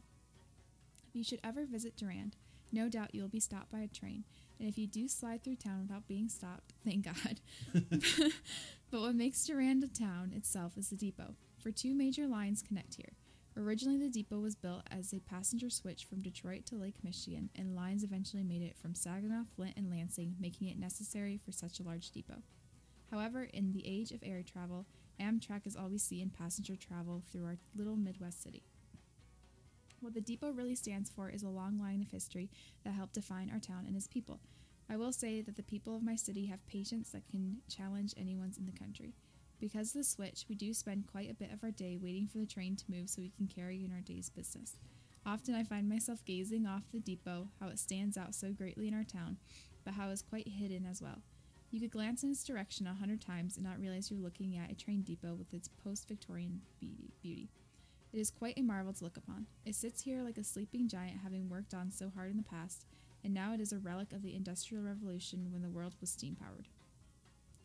If 1.08 1.16
you 1.16 1.24
should 1.24 1.40
ever 1.42 1.64
visit 1.64 1.96
Durand, 1.96 2.36
no 2.70 2.90
doubt 2.90 3.14
you 3.14 3.22
will 3.22 3.28
be 3.30 3.40
stopped 3.40 3.72
by 3.72 3.80
a 3.80 3.88
train, 3.88 4.24
and 4.58 4.68
if 4.68 4.78
you 4.78 4.86
do 4.86 5.08
slide 5.08 5.42
through 5.42 5.56
town 5.56 5.82
without 5.82 6.08
being 6.08 6.28
stopped, 6.28 6.74
thank 6.84 7.04
God. 7.04 7.40
but 8.90 9.00
what 9.00 9.14
makes 9.14 9.44
Durand 9.44 9.84
a 9.84 9.88
town 9.88 10.32
itself 10.34 10.76
is 10.76 10.90
the 10.90 10.96
depot, 10.96 11.34
for 11.62 11.70
two 11.70 11.94
major 11.94 12.26
lines 12.26 12.62
connect 12.62 12.94
here. 12.94 13.12
Originally, 13.56 13.98
the 13.98 14.08
depot 14.08 14.38
was 14.38 14.54
built 14.54 14.82
as 14.90 15.12
a 15.12 15.18
passenger 15.18 15.68
switch 15.68 16.04
from 16.04 16.22
Detroit 16.22 16.64
to 16.66 16.76
Lake 16.76 17.02
Michigan, 17.02 17.50
and 17.56 17.74
lines 17.74 18.04
eventually 18.04 18.44
made 18.44 18.62
it 18.62 18.76
from 18.76 18.94
Saginaw, 18.94 19.44
Flint, 19.56 19.76
and 19.76 19.90
Lansing, 19.90 20.36
making 20.38 20.68
it 20.68 20.78
necessary 20.78 21.40
for 21.44 21.50
such 21.50 21.80
a 21.80 21.82
large 21.82 22.10
depot. 22.12 22.42
However, 23.10 23.44
in 23.44 23.72
the 23.72 23.86
age 23.86 24.12
of 24.12 24.22
air 24.22 24.42
travel, 24.42 24.86
Amtrak 25.20 25.66
is 25.66 25.74
all 25.74 25.88
we 25.88 25.98
see 25.98 26.22
in 26.22 26.30
passenger 26.30 26.76
travel 26.76 27.22
through 27.32 27.46
our 27.46 27.56
little 27.74 27.96
Midwest 27.96 28.42
city. 28.42 28.62
What 30.00 30.14
the 30.14 30.20
depot 30.20 30.52
really 30.52 30.76
stands 30.76 31.10
for 31.10 31.28
is 31.28 31.42
a 31.42 31.48
long 31.48 31.78
line 31.78 32.02
of 32.02 32.10
history 32.10 32.50
that 32.84 32.92
helped 32.92 33.14
define 33.14 33.50
our 33.50 33.58
town 33.58 33.84
and 33.86 33.96
its 33.96 34.06
people. 34.06 34.40
I 34.88 34.96
will 34.96 35.12
say 35.12 35.42
that 35.42 35.56
the 35.56 35.62
people 35.62 35.96
of 35.96 36.02
my 36.02 36.14
city 36.14 36.46
have 36.46 36.66
patience 36.66 37.10
that 37.10 37.28
can 37.28 37.58
challenge 37.68 38.14
anyone's 38.16 38.58
in 38.58 38.66
the 38.66 38.78
country. 38.78 39.14
Because 39.60 39.88
of 39.88 39.94
the 39.94 40.04
switch, 40.04 40.46
we 40.48 40.54
do 40.54 40.72
spend 40.72 41.08
quite 41.10 41.30
a 41.30 41.34
bit 41.34 41.52
of 41.52 41.64
our 41.64 41.72
day 41.72 41.98
waiting 42.00 42.28
for 42.28 42.38
the 42.38 42.46
train 42.46 42.76
to 42.76 42.84
move 42.88 43.10
so 43.10 43.20
we 43.20 43.32
can 43.36 43.48
carry 43.48 43.84
on 43.84 43.92
our 43.92 44.00
day's 44.00 44.30
business. 44.30 44.76
Often 45.26 45.56
I 45.56 45.64
find 45.64 45.88
myself 45.88 46.24
gazing 46.24 46.64
off 46.64 46.84
the 46.92 47.00
depot, 47.00 47.48
how 47.60 47.68
it 47.68 47.78
stands 47.78 48.16
out 48.16 48.34
so 48.34 48.52
greatly 48.52 48.86
in 48.86 48.94
our 48.94 49.04
town, 49.04 49.36
but 49.84 49.94
how 49.94 50.10
it's 50.10 50.22
quite 50.22 50.48
hidden 50.48 50.86
as 50.86 51.02
well. 51.02 51.22
You 51.70 51.80
could 51.80 51.90
glance 51.90 52.22
in 52.22 52.30
its 52.30 52.44
direction 52.44 52.86
a 52.86 52.94
hundred 52.94 53.20
times 53.20 53.56
and 53.56 53.66
not 53.66 53.80
realize 53.80 54.10
you're 54.10 54.20
looking 54.20 54.56
at 54.56 54.70
a 54.70 54.74
train 54.74 55.02
depot 55.02 55.34
with 55.34 55.52
its 55.52 55.68
post 55.68 56.08
Victorian 56.08 56.62
beauty. 56.80 57.50
It 58.12 58.18
is 58.18 58.30
quite 58.30 58.58
a 58.58 58.62
marvel 58.62 58.92
to 58.94 59.04
look 59.04 59.18
upon. 59.18 59.46
It 59.66 59.74
sits 59.74 60.02
here 60.02 60.22
like 60.22 60.38
a 60.38 60.44
sleeping 60.44 60.88
giant, 60.88 61.18
having 61.22 61.50
worked 61.50 61.74
on 61.74 61.90
so 61.90 62.10
hard 62.14 62.30
in 62.30 62.38
the 62.38 62.42
past, 62.42 62.86
and 63.22 63.34
now 63.34 63.52
it 63.52 63.60
is 63.60 63.72
a 63.72 63.78
relic 63.78 64.12
of 64.12 64.22
the 64.22 64.34
Industrial 64.34 64.82
Revolution 64.82 65.48
when 65.52 65.60
the 65.60 65.68
world 65.68 65.94
was 66.00 66.10
steam 66.10 66.34
powered. 66.34 66.68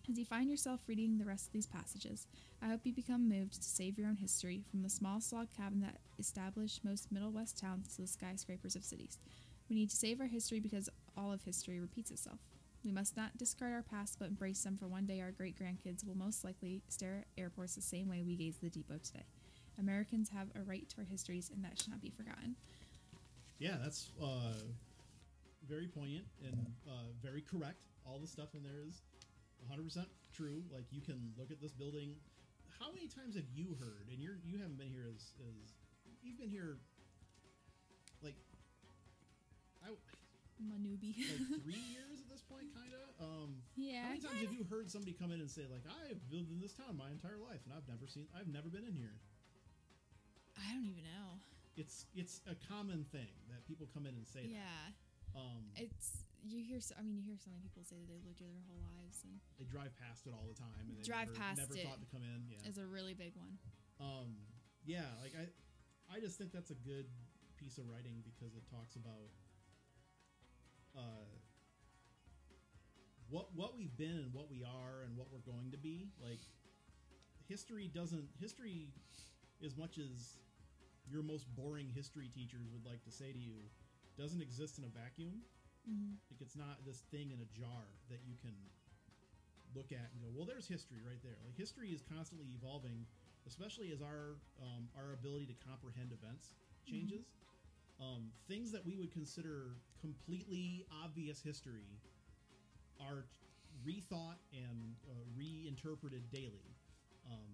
As 0.09 0.19
you 0.19 0.25
find 0.25 0.49
yourself 0.49 0.81
reading 0.85 1.17
the 1.17 1.23
rest 1.23 1.47
of 1.47 1.53
these 1.53 1.65
passages, 1.65 2.27
I 2.61 2.67
hope 2.67 2.81
you 2.83 2.91
become 2.91 3.29
moved 3.29 3.53
to 3.53 3.63
save 3.63 3.97
your 3.97 4.09
own 4.09 4.17
history 4.17 4.65
from 4.69 4.81
the 4.81 4.89
small 4.89 5.21
slog 5.21 5.47
cabin 5.55 5.79
that 5.79 5.99
established 6.19 6.83
most 6.83 7.09
Middle 7.09 7.31
West 7.31 7.57
towns 7.57 7.95
to 7.95 8.01
the 8.01 8.07
skyscrapers 8.07 8.75
of 8.75 8.83
cities. 8.83 9.19
We 9.69 9.77
need 9.77 9.89
to 9.91 9.95
save 9.95 10.19
our 10.19 10.27
history 10.27 10.59
because 10.59 10.89
all 11.15 11.31
of 11.31 11.43
history 11.43 11.79
repeats 11.79 12.11
itself. 12.11 12.39
We 12.83 12.91
must 12.91 13.15
not 13.15 13.37
discard 13.37 13.71
our 13.71 13.81
past 13.81 14.17
but 14.19 14.27
embrace 14.27 14.61
them, 14.61 14.75
for 14.75 14.89
one 14.89 15.05
day 15.05 15.21
our 15.21 15.31
great 15.31 15.57
grandkids 15.57 16.05
will 16.05 16.17
most 16.17 16.43
likely 16.43 16.81
stare 16.89 17.19
at 17.19 17.41
airports 17.41 17.75
the 17.75 17.81
same 17.81 18.09
way 18.09 18.23
we 18.23 18.35
gaze 18.35 18.57
at 18.57 18.61
the 18.61 18.69
depot 18.69 18.99
today. 19.01 19.23
Americans 19.79 20.29
have 20.29 20.47
a 20.55 20.63
right 20.63 20.87
to 20.89 20.97
our 20.99 21.05
histories, 21.05 21.49
and 21.53 21.63
that 21.63 21.79
should 21.79 21.89
not 21.91 22.01
be 22.01 22.09
forgotten. 22.09 22.55
Yeah, 23.59 23.75
that's 23.81 24.09
uh, 24.21 24.59
very 25.67 25.87
poignant 25.87 26.25
and 26.43 26.65
uh, 26.87 27.09
very 27.21 27.41
correct. 27.41 27.79
All 28.05 28.19
the 28.19 28.27
stuff 28.27 28.53
in 28.53 28.63
there 28.63 28.83
is 28.85 29.01
100% 29.71 30.05
true. 30.35 30.63
Like 30.73 30.85
you 30.91 31.01
can 31.01 31.31
look 31.37 31.51
at 31.51 31.61
this 31.61 31.71
building. 31.71 32.15
How 32.79 32.91
many 32.91 33.07
times 33.07 33.35
have 33.35 33.47
you 33.53 33.77
heard? 33.79 34.11
And 34.11 34.19
you're 34.19 34.37
you 34.43 34.57
haven't 34.57 34.77
been 34.77 34.91
here 34.91 35.07
as 35.07 35.31
as 35.39 35.71
you've 36.21 36.37
been 36.37 36.49
here 36.49 36.77
like 38.21 38.35
I 39.85 39.95
Manubi. 40.59 41.15
like 41.15 41.63
three 41.63 41.83
years 41.91 42.19
at 42.19 42.27
this 42.29 42.41
point, 42.41 42.67
kind 42.75 42.91
of. 42.91 43.07
Um, 43.19 43.49
yeah. 43.75 44.03
how 44.03 44.09
many 44.09 44.19
times 44.19 44.41
have 44.43 44.53
you 44.53 44.65
heard 44.67 44.91
somebody 44.91 45.13
come 45.13 45.31
in 45.31 45.39
and 45.39 45.49
say 45.49 45.63
like 45.71 45.83
I've 45.87 46.19
lived 46.31 46.51
in 46.51 46.59
this 46.59 46.73
town 46.73 46.97
my 46.97 47.11
entire 47.11 47.39
life 47.39 47.63
and 47.63 47.71
I've 47.71 47.87
never 47.87 48.07
seen 48.07 48.27
I've 48.35 48.51
never 48.51 48.67
been 48.67 48.83
in 48.83 48.95
here. 48.95 49.15
I 50.63 50.73
don't 50.73 50.85
even 50.85 51.03
know. 51.03 51.39
It's 51.75 52.05
it's 52.15 52.41
a 52.47 52.55
common 52.69 53.03
thing 53.11 53.33
that 53.49 53.65
people 53.67 53.87
come 53.93 54.05
in 54.05 54.15
and 54.15 54.27
say 54.27 54.45
Yeah. 54.47 54.61
that. 54.63 55.39
Um, 55.39 55.65
It's 55.75 56.23
you 56.45 56.59
hear. 56.61 56.79
So, 56.79 56.93
I 56.99 57.01
mean, 57.01 57.15
you 57.17 57.23
hear 57.23 57.37
so 57.37 57.49
many 57.49 57.61
people 57.63 57.83
say 57.83 57.95
that 57.97 58.07
they 58.07 58.19
lived 58.21 58.39
here 58.39 58.51
their 58.51 58.67
whole 58.67 58.83
lives, 58.83 59.23
and 59.23 59.39
they 59.57 59.65
drive 59.65 59.95
past 59.97 60.27
it 60.27 60.33
all 60.33 60.45
the 60.47 60.53
time 60.53 60.75
and 60.89 60.97
they 60.97 61.01
Drive 61.03 61.27
never, 61.33 61.39
past 61.39 61.57
never 61.59 61.73
it. 61.75 61.87
thought 61.87 61.99
to 62.03 62.07
come 62.11 62.21
in. 62.21 62.45
Yeah. 62.51 62.67
it's 62.67 62.77
a 62.77 62.85
really 62.85 63.13
big 63.15 63.33
one. 63.35 63.57
Um, 63.99 64.35
yeah, 64.85 65.07
like 65.23 65.33
I, 65.35 65.47
I 66.13 66.19
just 66.19 66.37
think 66.37 66.51
that's 66.51 66.69
a 66.71 66.75
good 66.85 67.07
piece 67.57 67.77
of 67.79 67.87
writing 67.89 68.21
because 68.27 68.53
it 68.55 68.63
talks 68.69 68.95
about 68.95 69.31
uh, 70.95 71.25
what 73.29 73.47
what 73.55 73.75
we've 73.75 73.95
been 73.97 74.19
and 74.29 74.33
what 74.33 74.49
we 74.51 74.63
are 74.63 75.01
and 75.05 75.17
what 75.17 75.27
we're 75.31 75.45
going 75.51 75.71
to 75.71 75.77
be. 75.77 76.09
Like 76.21 76.41
history 77.47 77.87
doesn't 77.87 78.27
history, 78.39 78.89
as 79.65 79.77
much 79.77 79.97
as 79.97 80.37
your 81.09 81.23
most 81.23 81.47
boring 81.55 81.89
history 81.93 82.29
teachers 82.29 82.67
would 82.71 82.85
like 82.85 83.03
to 83.03 83.11
say 83.11 83.31
to 83.31 83.39
you, 83.39 83.67
doesn't 84.17 84.41
exist 84.41 84.77
in 84.77 84.83
a 84.83 84.91
vacuum. 84.91 85.41
Mm-hmm. 85.89 86.15
Like 86.31 86.39
it's 86.39 86.55
not 86.55 86.85
this 86.85 87.03
thing 87.11 87.31
in 87.31 87.39
a 87.41 87.49
jar 87.51 87.91
that 88.09 88.19
you 88.25 88.35
can 88.39 88.55
look 89.75 89.91
at 89.91 90.13
and 90.13 90.21
go, 90.21 90.29
well, 90.33 90.45
there's 90.45 90.67
history 90.67 91.01
right 91.05 91.19
there. 91.23 91.35
Like 91.43 91.57
history 91.57 91.89
is 91.89 92.01
constantly 92.01 92.47
evolving, 92.55 93.05
especially 93.47 93.91
as 93.91 94.01
our 94.01 94.37
um, 94.61 94.87
our 94.95 95.13
ability 95.13 95.47
to 95.47 95.57
comprehend 95.67 96.13
events 96.13 96.55
changes. 96.85 97.25
Um, 97.99 98.31
things 98.47 98.71
that 98.71 98.85
we 98.85 98.95
would 98.95 99.11
consider 99.11 99.77
completely 100.01 100.85
obvious 101.03 101.41
history 101.41 101.87
are 102.99 103.25
rethought 103.85 104.39
and 104.51 104.95
uh, 105.07 105.13
reinterpreted 105.35 106.31
daily. 106.31 106.73
Um, 107.29 107.53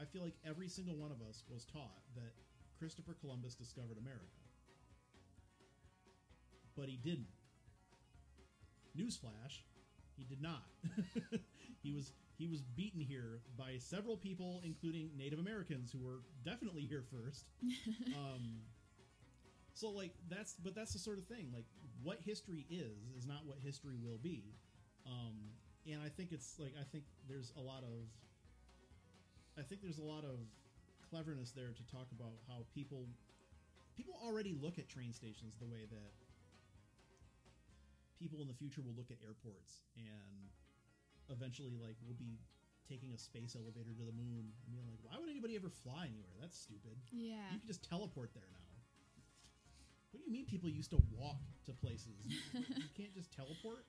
I 0.00 0.04
feel 0.04 0.22
like 0.22 0.36
every 0.46 0.68
single 0.68 0.94
one 0.96 1.10
of 1.10 1.20
us 1.28 1.44
was 1.52 1.64
taught 1.64 2.00
that 2.14 2.32
Christopher 2.80 3.14
Columbus 3.20 3.54
discovered 3.54 3.98
America 4.00 4.40
but 6.80 6.88
he 6.88 6.96
didn't. 6.96 7.28
Newsflash, 8.98 9.60
he 10.16 10.24
did 10.24 10.40
not. 10.40 10.64
he 11.82 11.92
was 11.92 12.12
he 12.38 12.46
was 12.46 12.62
beaten 12.62 13.00
here 13.00 13.40
by 13.58 13.76
several 13.78 14.16
people, 14.16 14.62
including 14.64 15.10
Native 15.16 15.38
Americans, 15.38 15.92
who 15.92 16.02
were 16.02 16.20
definitely 16.44 16.82
here 16.82 17.04
first. 17.12 17.44
um, 18.16 18.60
So 19.74 19.90
like 19.90 20.12
that's 20.30 20.54
but 20.64 20.74
that's 20.74 20.92
the 20.92 20.98
sort 20.98 21.18
of 21.18 21.26
thing. 21.26 21.50
Like 21.54 21.66
what 22.02 22.18
history 22.24 22.66
is 22.70 23.12
is 23.16 23.26
not 23.26 23.44
what 23.44 23.58
history 23.62 23.96
will 24.02 24.18
be. 24.18 24.54
Um, 25.06 25.36
and 25.86 26.00
I 26.02 26.08
think 26.08 26.32
it's 26.32 26.58
like 26.58 26.72
I 26.80 26.84
think 26.90 27.04
there's 27.28 27.52
a 27.56 27.60
lot 27.60 27.82
of 27.82 28.08
I 29.58 29.62
think 29.62 29.82
there's 29.82 29.98
a 29.98 30.04
lot 30.04 30.24
of 30.24 30.38
cleverness 31.10 31.50
there 31.50 31.72
to 31.74 31.84
talk 31.90 32.06
about 32.14 32.38
how 32.48 32.62
people 32.74 33.06
people 33.96 34.14
already 34.22 34.54
look 34.54 34.78
at 34.78 34.88
train 34.88 35.12
stations 35.12 35.58
the 35.58 35.66
way 35.66 35.84
that 35.90 36.12
people 38.18 38.40
in 38.40 38.48
the 38.48 38.54
future 38.54 38.80
will 38.80 38.94
look 38.96 39.10
at 39.10 39.18
airports 39.24 39.82
and 39.98 40.48
eventually 41.34 41.74
like 41.82 41.96
we'll 42.06 42.16
be 42.18 42.38
taking 42.88 43.12
a 43.14 43.18
space 43.18 43.54
elevator 43.58 43.90
to 43.94 44.04
the 44.06 44.14
moon 44.14 44.50
and 44.50 44.70
being 44.70 44.86
like 44.86 44.98
why 45.02 45.18
would 45.18 45.28
anybody 45.28 45.56
ever 45.56 45.68
fly 45.70 46.06
anywhere 46.06 46.36
that's 46.40 46.58
stupid 46.58 46.94
Yeah. 47.12 47.50
you 47.52 47.58
can 47.58 47.66
just 47.68 47.82
teleport 47.82 48.30
there 48.34 48.48
now. 48.50 48.66
What 50.10 50.18
do 50.18 50.26
you 50.26 50.32
mean 50.34 50.44
people 50.46 50.68
used 50.68 50.90
to 50.90 50.98
walk 51.14 51.38
to 51.66 51.72
places? 51.72 52.18
You, 52.54 52.90
can't 52.98 53.14
just 53.14 53.30
teleport? 53.30 53.86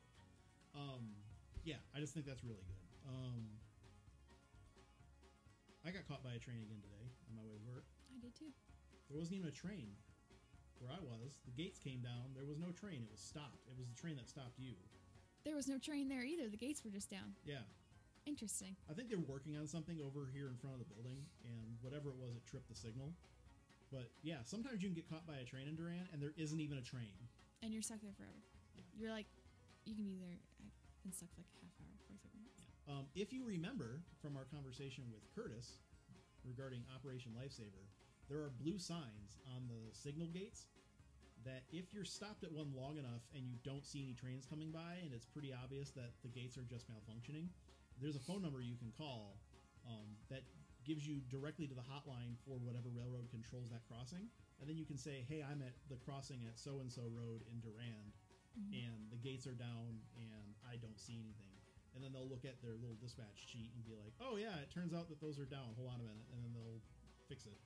Um, 0.77 1.17
yeah, 1.65 1.81
I 1.95 1.99
just 1.99 2.13
think 2.13 2.27
that's 2.29 2.43
really 2.45 2.61
good. 2.61 3.09
Um, 3.09 3.41
I 5.83 5.89
got 5.89 6.05
caught 6.07 6.21
by 6.23 6.37
a 6.37 6.39
train 6.39 6.61
again 6.61 6.77
today 6.85 7.00
on 7.31 7.39
my 7.39 7.47
way 7.47 7.55
to 7.55 7.63
work. 7.63 7.87
I 8.11 8.19
did 8.19 8.35
too. 8.35 8.51
There 9.07 9.15
wasn't 9.15 9.39
even 9.39 9.47
a 9.47 9.55
train 9.55 9.95
where 10.83 10.91
I 10.91 10.99
was. 10.99 11.39
The 11.47 11.55
gates 11.55 11.79
came 11.79 12.03
down. 12.03 12.35
There 12.35 12.43
was 12.43 12.59
no 12.59 12.75
train. 12.75 13.07
It 13.07 13.11
was 13.11 13.23
stopped. 13.23 13.63
It 13.71 13.75
was 13.79 13.87
the 13.87 13.95
train 13.95 14.19
that 14.19 14.27
stopped 14.27 14.59
you. 14.59 14.75
There 15.47 15.55
was 15.55 15.71
no 15.71 15.79
train 15.79 16.11
there 16.11 16.27
either. 16.27 16.51
The 16.51 16.59
gates 16.59 16.83
were 16.83 16.91
just 16.91 17.09
down. 17.09 17.33
Yeah. 17.47 17.63
Interesting. 18.27 18.75
I 18.85 18.93
think 18.93 19.09
they're 19.09 19.23
working 19.25 19.57
on 19.57 19.65
something 19.65 19.97
over 19.97 20.29
here 20.29 20.51
in 20.51 20.57
front 20.61 20.77
of 20.77 20.81
the 20.83 20.89
building, 20.93 21.25
and 21.41 21.73
whatever 21.81 22.13
it 22.13 22.19
was, 22.21 22.37
it 22.37 22.45
tripped 22.45 22.69
the 22.69 22.77
signal. 22.77 23.09
But 23.89 24.13
yeah, 24.21 24.45
sometimes 24.45 24.85
you 24.85 24.89
can 24.89 24.95
get 24.95 25.09
caught 25.09 25.25
by 25.25 25.41
a 25.41 25.45
train 25.45 25.65
in 25.65 25.73
Durand, 25.73 26.05
and 26.13 26.21
there 26.21 26.33
isn't 26.37 26.59
even 26.61 26.77
a 26.77 26.85
train. 26.85 27.17
And 27.65 27.73
you're 27.73 27.81
stuck 27.81 27.97
there 28.01 28.13
forever. 28.13 28.37
Yeah. 28.77 28.85
You're 28.93 29.11
like, 29.13 29.25
you 29.85 29.97
can 29.97 30.05
be 30.05 30.17
there. 30.21 30.37
I've 30.61 31.03
been 31.03 31.13
stuck 31.13 31.33
for 31.33 31.41
like 31.41 31.49
a 31.49 31.65
half 31.65 31.73
hour, 31.81 31.97
45 32.05 32.29
minutes. 32.37 32.61
Um, 32.85 33.09
if 33.17 33.33
you 33.33 33.41
remember 33.41 34.05
from 34.21 34.37
our 34.37 34.45
conversation 34.53 35.09
with 35.09 35.25
Curtis 35.33 35.81
regarding 36.43 36.83
Operation 36.95 37.31
Lifesaver, 37.37 37.87
there 38.29 38.39
are 38.39 38.49
blue 38.49 38.77
signs 38.77 39.37
on 39.55 39.67
the 39.67 39.93
signal 39.93 40.27
gates 40.27 40.67
that 41.43 41.63
if 41.71 41.93
you're 41.93 42.05
stopped 42.05 42.43
at 42.43 42.51
one 42.51 42.71
long 42.75 42.97
enough 42.97 43.25
and 43.33 43.47
you 43.47 43.57
don't 43.63 43.85
see 43.85 44.03
any 44.03 44.13
trains 44.13 44.45
coming 44.45 44.71
by 44.71 45.01
and 45.03 45.13
it's 45.13 45.25
pretty 45.25 45.51
obvious 45.53 45.89
that 45.91 46.13
the 46.21 46.29
gates 46.29 46.57
are 46.57 46.65
just 46.69 46.85
malfunctioning, 46.89 47.49
there's 47.99 48.15
a 48.15 48.19
phone 48.21 48.41
number 48.41 48.61
you 48.61 48.77
can 48.77 48.91
call 48.97 49.37
um, 49.85 50.05
that 50.29 50.43
gives 50.85 51.05
you 51.05 51.21
directly 51.29 51.67
to 51.67 51.73
the 51.73 51.81
hotline 51.81 52.37
for 52.45 52.57
whatever 52.61 52.89
railroad 52.93 53.29
controls 53.29 53.69
that 53.69 53.81
crossing. 53.89 54.29
And 54.59 54.69
then 54.69 54.77
you 54.77 54.85
can 54.85 54.97
say, 54.97 55.25
hey, 55.29 55.41
I'm 55.45 55.61
at 55.61 55.73
the 55.89 55.97
crossing 55.97 56.45
at 56.45 56.57
so 56.57 56.81
and 56.81 56.91
so 56.91 57.09
road 57.09 57.41
in 57.49 57.59
Durand 57.61 58.13
Mhm. 58.51 58.83
and 58.83 59.09
the 59.09 59.17
gates 59.17 59.47
are 59.47 59.55
down 59.55 60.01
and 60.17 60.53
I 60.67 60.75
don't 60.75 60.99
see 60.99 61.15
anything. 61.15 61.50
And 61.93 61.99
then 62.03 62.13
they'll 62.13 62.27
look 62.29 62.45
at 62.45 62.61
their 62.63 62.79
little 62.79 62.95
dispatch 63.01 63.35
sheet 63.51 63.71
and 63.75 63.83
be 63.83 63.91
like, 63.99 64.15
"Oh 64.23 64.37
yeah, 64.37 64.55
it 64.63 64.71
turns 64.71 64.93
out 64.93 65.09
that 65.09 65.19
those 65.19 65.37
are 65.39 65.45
down. 65.45 65.75
Hold 65.75 65.89
on 65.91 65.99
a 65.99 66.07
minute," 66.07 66.27
and 66.31 66.39
then 66.43 66.51
they'll 66.55 66.79
fix 67.27 67.45
it, 67.45 67.59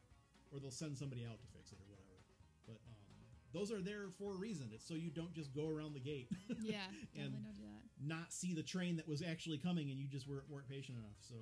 or 0.51 0.59
they'll 0.59 0.73
send 0.73 0.97
somebody 0.97 1.25
out 1.25 1.37
to 1.41 1.47
fix 1.53 1.71
it 1.71 1.77
or 1.77 1.85
whatever. 1.93 2.17
But 2.65 2.81
um, 2.89 3.13
those 3.53 3.71
are 3.71 3.81
there 3.85 4.09
for 4.17 4.33
a 4.33 4.35
reason. 4.35 4.71
It's 4.73 4.83
so 4.87 4.95
you 4.95 5.11
don't 5.13 5.33
just 5.33 5.53
go 5.53 5.69
around 5.69 5.93
the 5.93 6.01
gate, 6.01 6.27
Yeah, 6.59 6.89
And- 7.13 7.33
don't 7.37 7.53
do 7.53 7.61
that. 7.69 7.81
not 8.01 8.33
see 8.33 8.53
the 8.53 8.63
train 8.65 8.97
that 8.97 9.07
was 9.07 9.21
actually 9.21 9.59
coming, 9.59 9.89
and 9.93 9.99
you 9.99 10.07
just 10.07 10.27
weren't, 10.27 10.49
weren't 10.49 10.67
patient 10.67 10.97
enough. 10.97 11.21
So, 11.21 11.35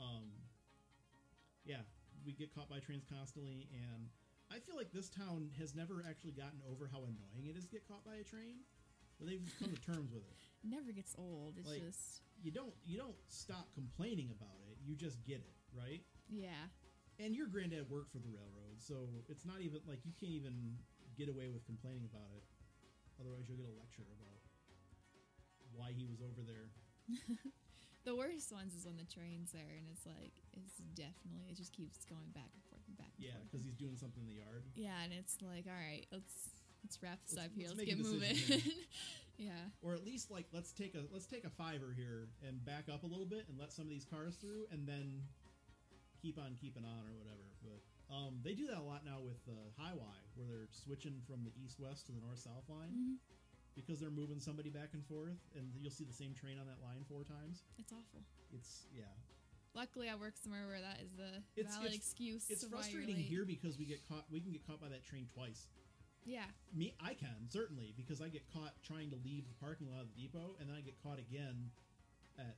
um, 0.00 0.32
yeah, 1.64 1.84
we 2.24 2.32
get 2.32 2.54
caught 2.54 2.68
by 2.70 2.78
trains 2.78 3.04
constantly, 3.04 3.68
and 3.92 4.08
I 4.50 4.58
feel 4.60 4.76
like 4.76 4.90
this 4.92 5.10
town 5.10 5.50
has 5.58 5.74
never 5.74 6.02
actually 6.08 6.32
gotten 6.32 6.60
over 6.70 6.88
how 6.90 6.98
annoying 7.04 7.46
it 7.50 7.56
is 7.56 7.64
to 7.66 7.70
get 7.70 7.86
caught 7.86 8.04
by 8.04 8.16
a 8.16 8.24
train. 8.24 8.64
But 9.18 9.28
they've 9.28 9.40
come 9.58 9.72
to 9.72 9.80
terms 9.80 10.12
with 10.12 10.22
it. 10.24 10.36
Never 10.64 10.92
gets 10.92 11.14
old. 11.18 11.58
It's 11.58 11.68
Like- 11.68 11.82
just, 11.82 12.22
You 12.42 12.50
don't 12.50 12.74
you 12.84 12.98
don't 12.98 13.16
stop 13.28 13.72
complaining 13.74 14.30
about 14.30 14.60
it. 14.70 14.76
You 14.84 14.94
just 14.94 15.22
get 15.24 15.40
it, 15.40 15.54
right? 15.72 16.04
yeah. 16.28 16.68
And 17.18 17.34
your 17.34 17.46
granddad 17.46 17.88
worked 17.88 18.12
for 18.12 18.18
the 18.18 18.28
railroad, 18.28 18.76
so 18.78 19.08
it's 19.28 19.46
not 19.46 19.62
even 19.62 19.80
like 19.88 20.04
you 20.04 20.12
can't 20.20 20.32
even 20.32 20.76
get 21.16 21.28
away 21.30 21.48
with 21.48 21.64
complaining 21.64 22.04
about 22.04 22.28
it. 22.36 22.44
Otherwise, 23.18 23.48
you'll 23.48 23.56
get 23.56 23.64
a 23.66 23.78
lecture 23.80 24.02
about 24.20 24.36
why 25.72 25.92
he 25.92 26.04
was 26.04 26.20
over 26.20 26.42
there. 26.44 26.68
The 28.06 28.14
worst 28.14 28.52
ones 28.52 28.72
is 28.72 28.86
when 28.86 28.94
the 28.96 29.02
train's 29.02 29.50
there 29.50 29.66
and 29.76 29.82
it's 29.90 30.06
like, 30.06 30.30
it's 30.54 30.78
definitely, 30.94 31.50
it 31.50 31.56
just 31.56 31.72
keeps 31.72 32.04
going 32.04 32.30
back 32.38 32.46
and 32.54 32.62
forth 32.70 32.78
and 32.86 32.96
back 32.96 33.10
and 33.18 33.26
Yeah, 33.26 33.34
because 33.42 33.64
he's 33.66 33.74
doing 33.74 33.96
something 33.96 34.22
in 34.22 34.28
the 34.30 34.38
yard. 34.38 34.62
Yeah, 34.76 34.94
and 35.02 35.12
it's 35.12 35.42
like, 35.42 35.66
all 35.66 35.74
right, 35.74 36.06
let's 36.12 36.54
let's 36.84 37.02
wrap 37.02 37.18
this 37.26 37.34
Let's- 37.34 37.46
up 37.50 37.52
here. 37.58 37.66
let's 37.66 37.82
Let's, 37.82 37.90
get 37.90 37.98
moving. 37.98 38.62
yeah. 39.38 39.70
or 39.82 39.94
at 39.94 40.04
least 40.04 40.30
like 40.30 40.46
let's 40.52 40.72
take 40.72 40.94
a 40.94 41.02
let's 41.12 41.26
take 41.26 41.44
a 41.44 41.50
fiver 41.50 41.92
here 41.96 42.28
and 42.46 42.64
back 42.64 42.84
up 42.92 43.02
a 43.02 43.06
little 43.06 43.26
bit 43.26 43.44
and 43.48 43.58
let 43.58 43.72
some 43.72 43.84
of 43.84 43.90
these 43.90 44.04
cars 44.04 44.36
through 44.36 44.66
and 44.70 44.86
then 44.86 45.22
keep 46.22 46.38
on 46.38 46.56
keeping 46.60 46.84
on 46.84 47.02
or 47.06 47.14
whatever 47.18 47.46
but 47.62 47.80
um, 48.14 48.38
they 48.44 48.54
do 48.54 48.66
that 48.68 48.78
a 48.78 48.82
lot 48.86 49.04
now 49.04 49.18
with 49.20 49.44
the 49.46 49.58
highway 49.76 50.16
where 50.34 50.46
they're 50.46 50.68
switching 50.70 51.20
from 51.26 51.42
the 51.44 51.52
east 51.62 51.78
west 51.80 52.06
to 52.06 52.12
the 52.12 52.20
north 52.20 52.38
south 52.38 52.64
line 52.68 52.90
Mhm. 52.94 53.16
because 53.74 54.00
they're 54.00 54.10
moving 54.14 54.40
somebody 54.40 54.70
back 54.70 54.90
and 54.94 55.04
forth 55.06 55.36
and 55.54 55.70
you'll 55.78 55.90
see 55.90 56.04
the 56.04 56.12
same 56.14 56.32
train 56.34 56.58
on 56.58 56.66
that 56.66 56.80
line 56.82 57.04
four 57.08 57.24
times 57.24 57.62
It's 57.78 57.92
awful. 57.92 58.22
it's 58.52 58.86
yeah 58.94 59.04
Luckily, 59.74 60.08
I 60.08 60.14
work 60.16 60.38
somewhere 60.40 60.66
where 60.66 60.80
that 60.80 61.00
is 61.04 61.12
the 61.20 61.42
It's- 61.54 61.74
valid 61.74 61.92
it's- 61.92 62.00
excuse. 62.00 62.48
it's 62.48 62.64
frustrating 62.64 63.16
here 63.16 63.44
because 63.44 63.76
we 63.76 63.84
get 63.84 64.00
caught 64.08 64.24
we 64.32 64.40
can 64.40 64.50
get 64.50 64.66
caught 64.66 64.80
by 64.80 64.88
that 64.88 65.04
train 65.04 65.26
twice 65.34 65.68
Yeah. 66.26 66.44
me 66.74 66.92
i 67.00 67.14
can 67.14 67.48
certainly 67.48 67.94
because 67.96 68.20
i 68.20 68.28
get 68.28 68.42
caught 68.52 68.74
trying 68.82 69.10
to 69.10 69.16
leave 69.24 69.46
the 69.48 69.54
parking 69.64 69.86
lot 69.90 70.02
of 70.02 70.08
the 70.14 70.20
depot 70.22 70.56
and 70.60 70.68
then 70.68 70.76
i 70.76 70.80
get 70.82 71.00
caught 71.02 71.18
again 71.18 71.70
at 72.38 72.56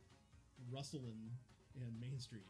russell 0.73 1.05
and, 1.07 1.31
and 1.77 2.01
main 2.01 2.19
street 2.19 2.49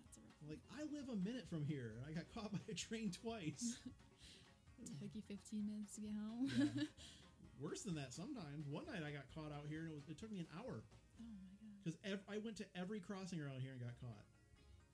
That's 0.00 0.16
a 0.18 0.20
rough 0.24 0.50
Like 0.50 0.62
I 0.74 0.82
live 0.90 1.08
a 1.12 1.16
minute 1.16 1.46
from 1.48 1.64
here. 1.64 1.94
and 1.96 2.02
I 2.08 2.12
got 2.16 2.26
caught 2.34 2.50
by 2.56 2.58
a 2.68 2.74
train 2.74 3.10
twice. 3.12 3.76
It 4.82 4.98
took 5.00 5.14
you 5.14 5.22
15 5.28 5.64
minutes 5.64 5.94
to 5.94 6.00
get 6.02 6.12
home. 6.18 6.50
Yeah. 6.58 6.84
Worse 7.62 7.82
than 7.86 7.94
that 7.94 8.12
sometimes. 8.12 8.66
One 8.66 8.84
night 8.86 9.06
I 9.06 9.12
got 9.14 9.30
caught 9.34 9.52
out 9.54 9.66
here 9.70 9.86
and 9.86 9.92
it, 9.92 9.94
was, 9.94 10.08
it 10.10 10.18
took 10.18 10.32
me 10.32 10.40
an 10.40 10.50
hour 10.58 10.82
oh 10.82 11.30
my 11.38 11.54
god. 11.62 11.78
because 11.84 11.96
ev- 12.04 12.26
I 12.28 12.38
went 12.42 12.56
to 12.58 12.66
every 12.74 12.98
crossing 12.98 13.38
around 13.40 13.60
here 13.62 13.70
and 13.72 13.80
got 13.80 13.94
caught. 14.02 14.26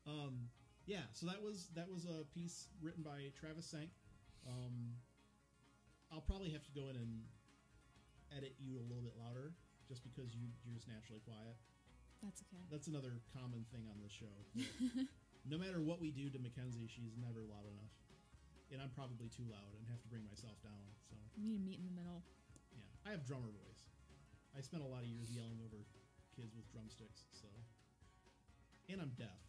Um, 0.07 0.51
yeah. 0.85 1.09
So 1.15 1.25
that 1.27 1.41
was 1.41 1.69
that 1.75 1.89
was 1.89 2.05
a 2.05 2.25
piece 2.37 2.69
written 2.83 3.03
by 3.03 3.33
Travis 3.41 3.65
Sank. 3.67 3.89
Um, 4.47 4.93
I'll 6.11 6.25
probably 6.27 6.51
have 6.51 6.63
to 6.67 6.73
go 6.75 6.91
in 6.91 6.97
and 6.99 7.23
edit 8.35 8.55
you 8.59 8.79
a 8.79 8.85
little 8.87 9.03
bit 9.03 9.15
louder 9.19 9.55
just 9.87 10.03
because 10.07 10.35
you 10.35 10.51
you're 10.67 10.75
just 10.75 10.91
naturally 10.91 11.23
quiet. 11.23 11.55
That's 12.23 12.43
okay. 12.47 12.61
That's 12.69 12.87
another 12.91 13.23
common 13.33 13.65
thing 13.73 13.89
on 13.89 13.97
the 14.05 14.11
show. 14.13 14.35
no 15.49 15.57
matter 15.57 15.81
what 15.81 16.03
we 16.03 16.13
do 16.13 16.29
to 16.29 16.39
Mackenzie, 16.39 16.85
she's 16.91 17.17
never 17.17 17.41
loud 17.49 17.65
enough. 17.65 17.95
And 18.71 18.79
I'm 18.79 18.93
probably 18.93 19.33
too 19.33 19.47
loud 19.49 19.73
and 19.75 19.83
have 19.89 19.99
to 20.05 20.11
bring 20.13 20.23
myself 20.29 20.55
down. 20.63 20.85
So, 21.09 21.17
We 21.35 21.49
need 21.49 21.59
to 21.59 21.67
meet 21.67 21.81
in 21.81 21.87
the 21.91 21.97
middle. 21.97 22.23
yeah. 22.77 22.87
I 23.09 23.11
have 23.11 23.25
drummer 23.27 23.51
voice. 23.51 23.89
I 24.55 24.61
spent 24.63 24.85
a 24.85 24.91
lot 24.91 25.03
of 25.03 25.11
years 25.11 25.33
yelling 25.33 25.59
over 25.65 25.81
kids 26.37 26.55
with 26.55 26.69
drumsticks, 26.71 27.27
so. 27.35 27.49
And 28.93 29.01
I'm 29.01 29.11
deaf. 29.19 29.41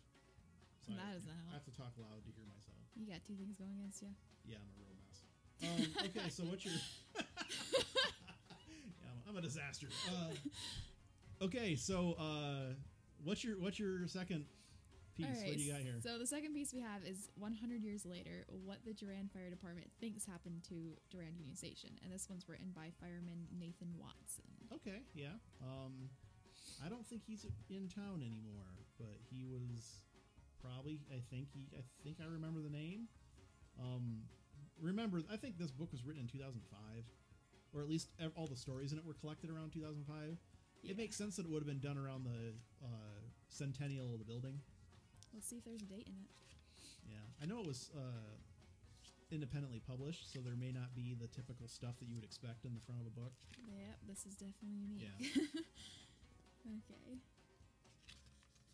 So 0.82 0.94
That 0.96 1.12
I, 1.12 1.14
doesn't 1.18 1.30
help. 1.30 1.50
I 1.52 1.54
have 1.60 1.68
to 1.70 1.76
talk 1.76 1.94
loud 2.02 2.24
to 2.26 2.32
hear 2.34 2.48
myself. 2.50 2.82
You 2.98 3.06
got 3.10 3.22
two 3.28 3.36
things 3.38 3.54
going 3.60 3.78
against 3.78 4.02
you. 4.02 4.10
Yeah, 4.48 4.58
I'm 4.64 4.70
a 4.74 4.78
real. 4.80 5.01
Um, 5.64 5.86
okay, 6.06 6.30
so 6.30 6.44
what's 6.44 6.66
your. 6.66 6.74
yeah, 7.18 7.24
I'm, 9.06 9.30
I'm 9.30 9.38
a 9.38 9.42
disaster. 9.42 9.88
Uh, 10.10 11.46
okay, 11.46 11.76
so 11.76 12.16
uh, 12.20 12.74
what's 13.24 13.44
your 13.44 13.60
what's 13.60 13.80
your 13.80 14.08
second 14.08 14.46
piece? 15.16 15.26
All 15.26 15.34
right. 15.34 15.50
What 15.50 15.58
do 15.58 15.64
you 15.64 15.72
got 15.72 15.82
here? 15.82 15.96
So 16.02 16.18
the 16.18 16.28
second 16.28 16.54
piece 16.54 16.74
we 16.74 16.80
have 16.82 17.04
is 17.06 17.30
100 17.38 17.84
years 17.84 18.06
later, 18.06 18.46
what 18.66 18.80
the 18.86 18.94
Durand 18.94 19.32
Fire 19.32 19.50
Department 19.50 19.88
thinks 20.00 20.26
happened 20.26 20.64
to 20.70 20.98
Durand 21.10 21.38
Union 21.38 21.56
Station, 21.56 21.92
and 22.04 22.12
this 22.12 22.30
one's 22.30 22.48
written 22.48 22.72
by 22.76 22.90
fireman 23.00 23.48
Nathan 23.58 23.94
Watson. 24.00 24.50
Okay, 24.74 25.02
yeah. 25.14 25.38
Um, 25.62 26.10
I 26.84 26.90
don't 26.90 27.06
think 27.06 27.22
he's 27.26 27.46
in 27.70 27.88
town 27.88 28.24
anymore, 28.26 28.66
but 28.98 29.18
he 29.30 29.46
was 29.46 30.02
probably. 30.62 31.00
I 31.12 31.22
think 31.30 31.50
he. 31.54 31.68
I 31.78 31.82
think 32.04 32.18
I 32.22 32.26
remember 32.32 32.62
the 32.62 32.70
name. 32.70 33.08
Um, 33.80 34.24
remember, 34.82 35.22
I 35.32 35.38
think 35.38 35.58
this 35.58 35.72
book 35.72 35.92
was 35.92 36.04
written 36.04 36.24
in 36.24 36.28
2005, 36.28 37.06
or 37.74 37.82
at 37.82 37.90
least 37.90 38.10
all 38.36 38.48
the 38.48 38.58
stories 38.58 38.92
in 38.92 38.98
it 38.98 39.06
were 39.06 39.14
collected 39.14 39.50
around 39.50 39.72
2005. 39.72 40.38
Yeah. 40.82 40.92
It 40.92 40.98
makes 40.98 41.16
sense 41.16 41.36
that 41.38 41.46
it 41.46 41.52
would 41.52 41.62
have 41.62 41.70
been 41.70 41.80
done 41.80 41.98
around 41.98 42.26
the 42.26 42.58
uh, 42.84 43.22
centennial 43.50 44.12
of 44.14 44.20
the 44.20 44.26
building. 44.26 44.60
Let's 45.34 45.48
see 45.48 45.58
if 45.58 45.64
there's 45.64 45.82
a 45.82 45.86
date 45.86 46.10
in 46.10 46.18
it. 46.18 46.32
Yeah, 47.08 47.26
I 47.42 47.46
know 47.46 47.62
it 47.62 47.68
was 47.68 47.92
uh, 47.96 48.36
independently 49.32 49.80
published, 49.80 50.34
so 50.34 50.40
there 50.40 50.58
may 50.58 50.72
not 50.72 50.94
be 50.96 51.16
the 51.20 51.28
typical 51.28 51.68
stuff 51.68 52.00
that 52.00 52.10
you 52.10 52.16
would 52.16 52.26
expect 52.26 52.66
in 52.66 52.74
the 52.74 52.82
front 52.82 53.02
of 53.02 53.08
a 53.08 53.14
book. 53.14 53.32
Yep, 53.70 53.98
this 54.10 54.26
is 54.26 54.34
definitely 54.36 54.82
unique. 54.82 55.06
Yeah. 55.06 55.62
okay. 56.82 57.22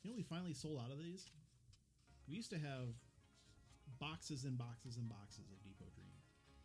You 0.04 0.12
know, 0.12 0.17
we 0.17 0.24
finally 0.24 0.54
sold 0.54 0.80
out 0.80 0.91
of 0.91 0.98
these. 0.98 1.30
We 2.28 2.36
used 2.36 2.50
to 2.52 2.58
have 2.60 2.96
boxes 4.00 4.43
and 4.46 4.58
boxes 4.58 4.98
and 4.98 5.10
boxes 5.10 5.52
of 5.52 5.60
Dream. 5.62 5.77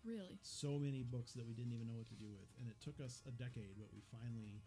Really? 0.05 0.39
so 0.43 0.79
many 0.79 1.03
books 1.03 1.33
that 1.33 1.47
we 1.47 1.55
didn't 1.55 1.73
even 1.73 1.87
know 1.87 1.95
what 1.95 2.09
to 2.09 2.19
do 2.19 2.27
with, 2.27 2.51
and 2.59 2.67
it 2.69 2.75
took 2.83 2.99
us 2.99 3.23
a 3.27 3.31
decade, 3.31 3.79
but 3.79 3.87
we 3.95 4.03
finally 4.11 4.63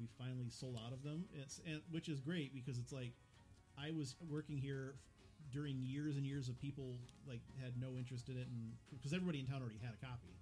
we 0.00 0.08
finally 0.16 0.48
sold 0.48 0.78
out 0.80 0.92
of 0.92 1.02
them. 1.02 1.28
It's 1.36 1.60
and 1.66 1.80
which 1.90 2.08
is 2.08 2.20
great 2.20 2.54
because 2.54 2.78
it's 2.78 2.92
like 2.92 3.12
I 3.76 3.90
was 3.92 4.16
working 4.28 4.56
here 4.56 4.96
during 5.52 5.82
years 5.82 6.16
and 6.16 6.24
years 6.24 6.48
of 6.48 6.58
people 6.58 6.96
like 7.28 7.42
had 7.60 7.76
no 7.76 7.98
interest 7.98 8.28
in 8.28 8.36
it, 8.36 8.48
and 8.48 8.72
because 8.90 9.12
everybody 9.12 9.40
in 9.40 9.46
town 9.46 9.60
already 9.60 9.80
had 9.84 9.92
a 9.92 10.00
copy, 10.00 10.32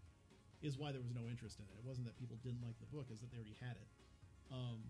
is 0.63 0.79
why 0.79 0.93
there 0.93 1.03
was 1.03 1.15
no 1.15 1.27
interest 1.29 1.59
in 1.59 1.67
it. 1.67 1.75
It 1.75 1.87
wasn't 1.87 2.07
that 2.07 2.17
people 2.19 2.39
didn't 2.45 2.63
like 2.63 2.79
the 2.79 2.91
book; 2.95 3.11
is 3.11 3.19
that 3.21 3.31
they 3.31 3.39
already 3.39 3.59
had 3.59 3.75
it. 3.75 3.89
Um, 4.53 4.83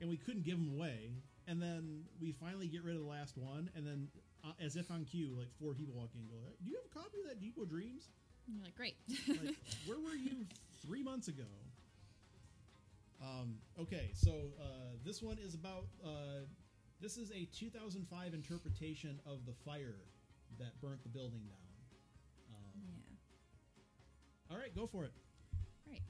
and 0.00 0.10
we 0.10 0.16
couldn't 0.16 0.44
give 0.44 0.58
them 0.58 0.70
away. 0.78 1.10
And 1.48 1.60
then 1.60 2.04
we 2.20 2.30
finally 2.30 2.68
get 2.68 2.84
rid 2.84 2.94
of 2.94 3.02
the 3.02 3.08
last 3.08 3.36
one, 3.36 3.70
and 3.74 3.84
then 3.84 4.08
uh, 4.44 4.52
as 4.60 4.76
if 4.76 4.90
on 4.90 5.04
cue, 5.04 5.34
like 5.38 5.48
four 5.60 5.74
people 5.74 5.94
walk 5.94 6.10
in 6.14 6.20
and 6.20 6.30
go, 6.30 6.36
"Hey, 6.44 6.56
"Do 6.64 6.70
you 6.70 6.76
have 6.76 6.86
a 6.86 6.94
copy 6.94 7.20
of 7.20 7.28
that 7.28 7.40
Depot 7.40 7.64
Dreams?" 7.64 8.08
And 8.46 8.56
you're 8.56 8.64
like, 8.64 8.74
great. 8.74 8.96
like 9.28 9.56
where 9.86 9.98
were 9.98 10.16
you 10.16 10.44
three 10.84 11.02
months 11.02 11.28
ago 11.28 11.44
um, 13.22 13.54
okay 13.78 14.10
so 14.14 14.32
uh, 14.60 14.98
this 15.04 15.22
one 15.22 15.38
is 15.38 15.54
about 15.54 15.86
uh, 16.04 16.42
this 17.00 17.16
is 17.16 17.30
a 17.30 17.46
2005 17.54 18.34
interpretation 18.34 19.20
of 19.26 19.46
the 19.46 19.52
fire 19.64 20.02
that 20.58 20.80
burnt 20.80 21.02
the 21.04 21.08
building 21.08 21.42
down 21.46 22.56
um, 22.56 22.82
yeah. 22.82 24.54
all 24.54 24.58
right 24.58 24.74
go 24.74 24.86
for 24.86 25.04
it 25.04 25.12
Right. 25.86 26.02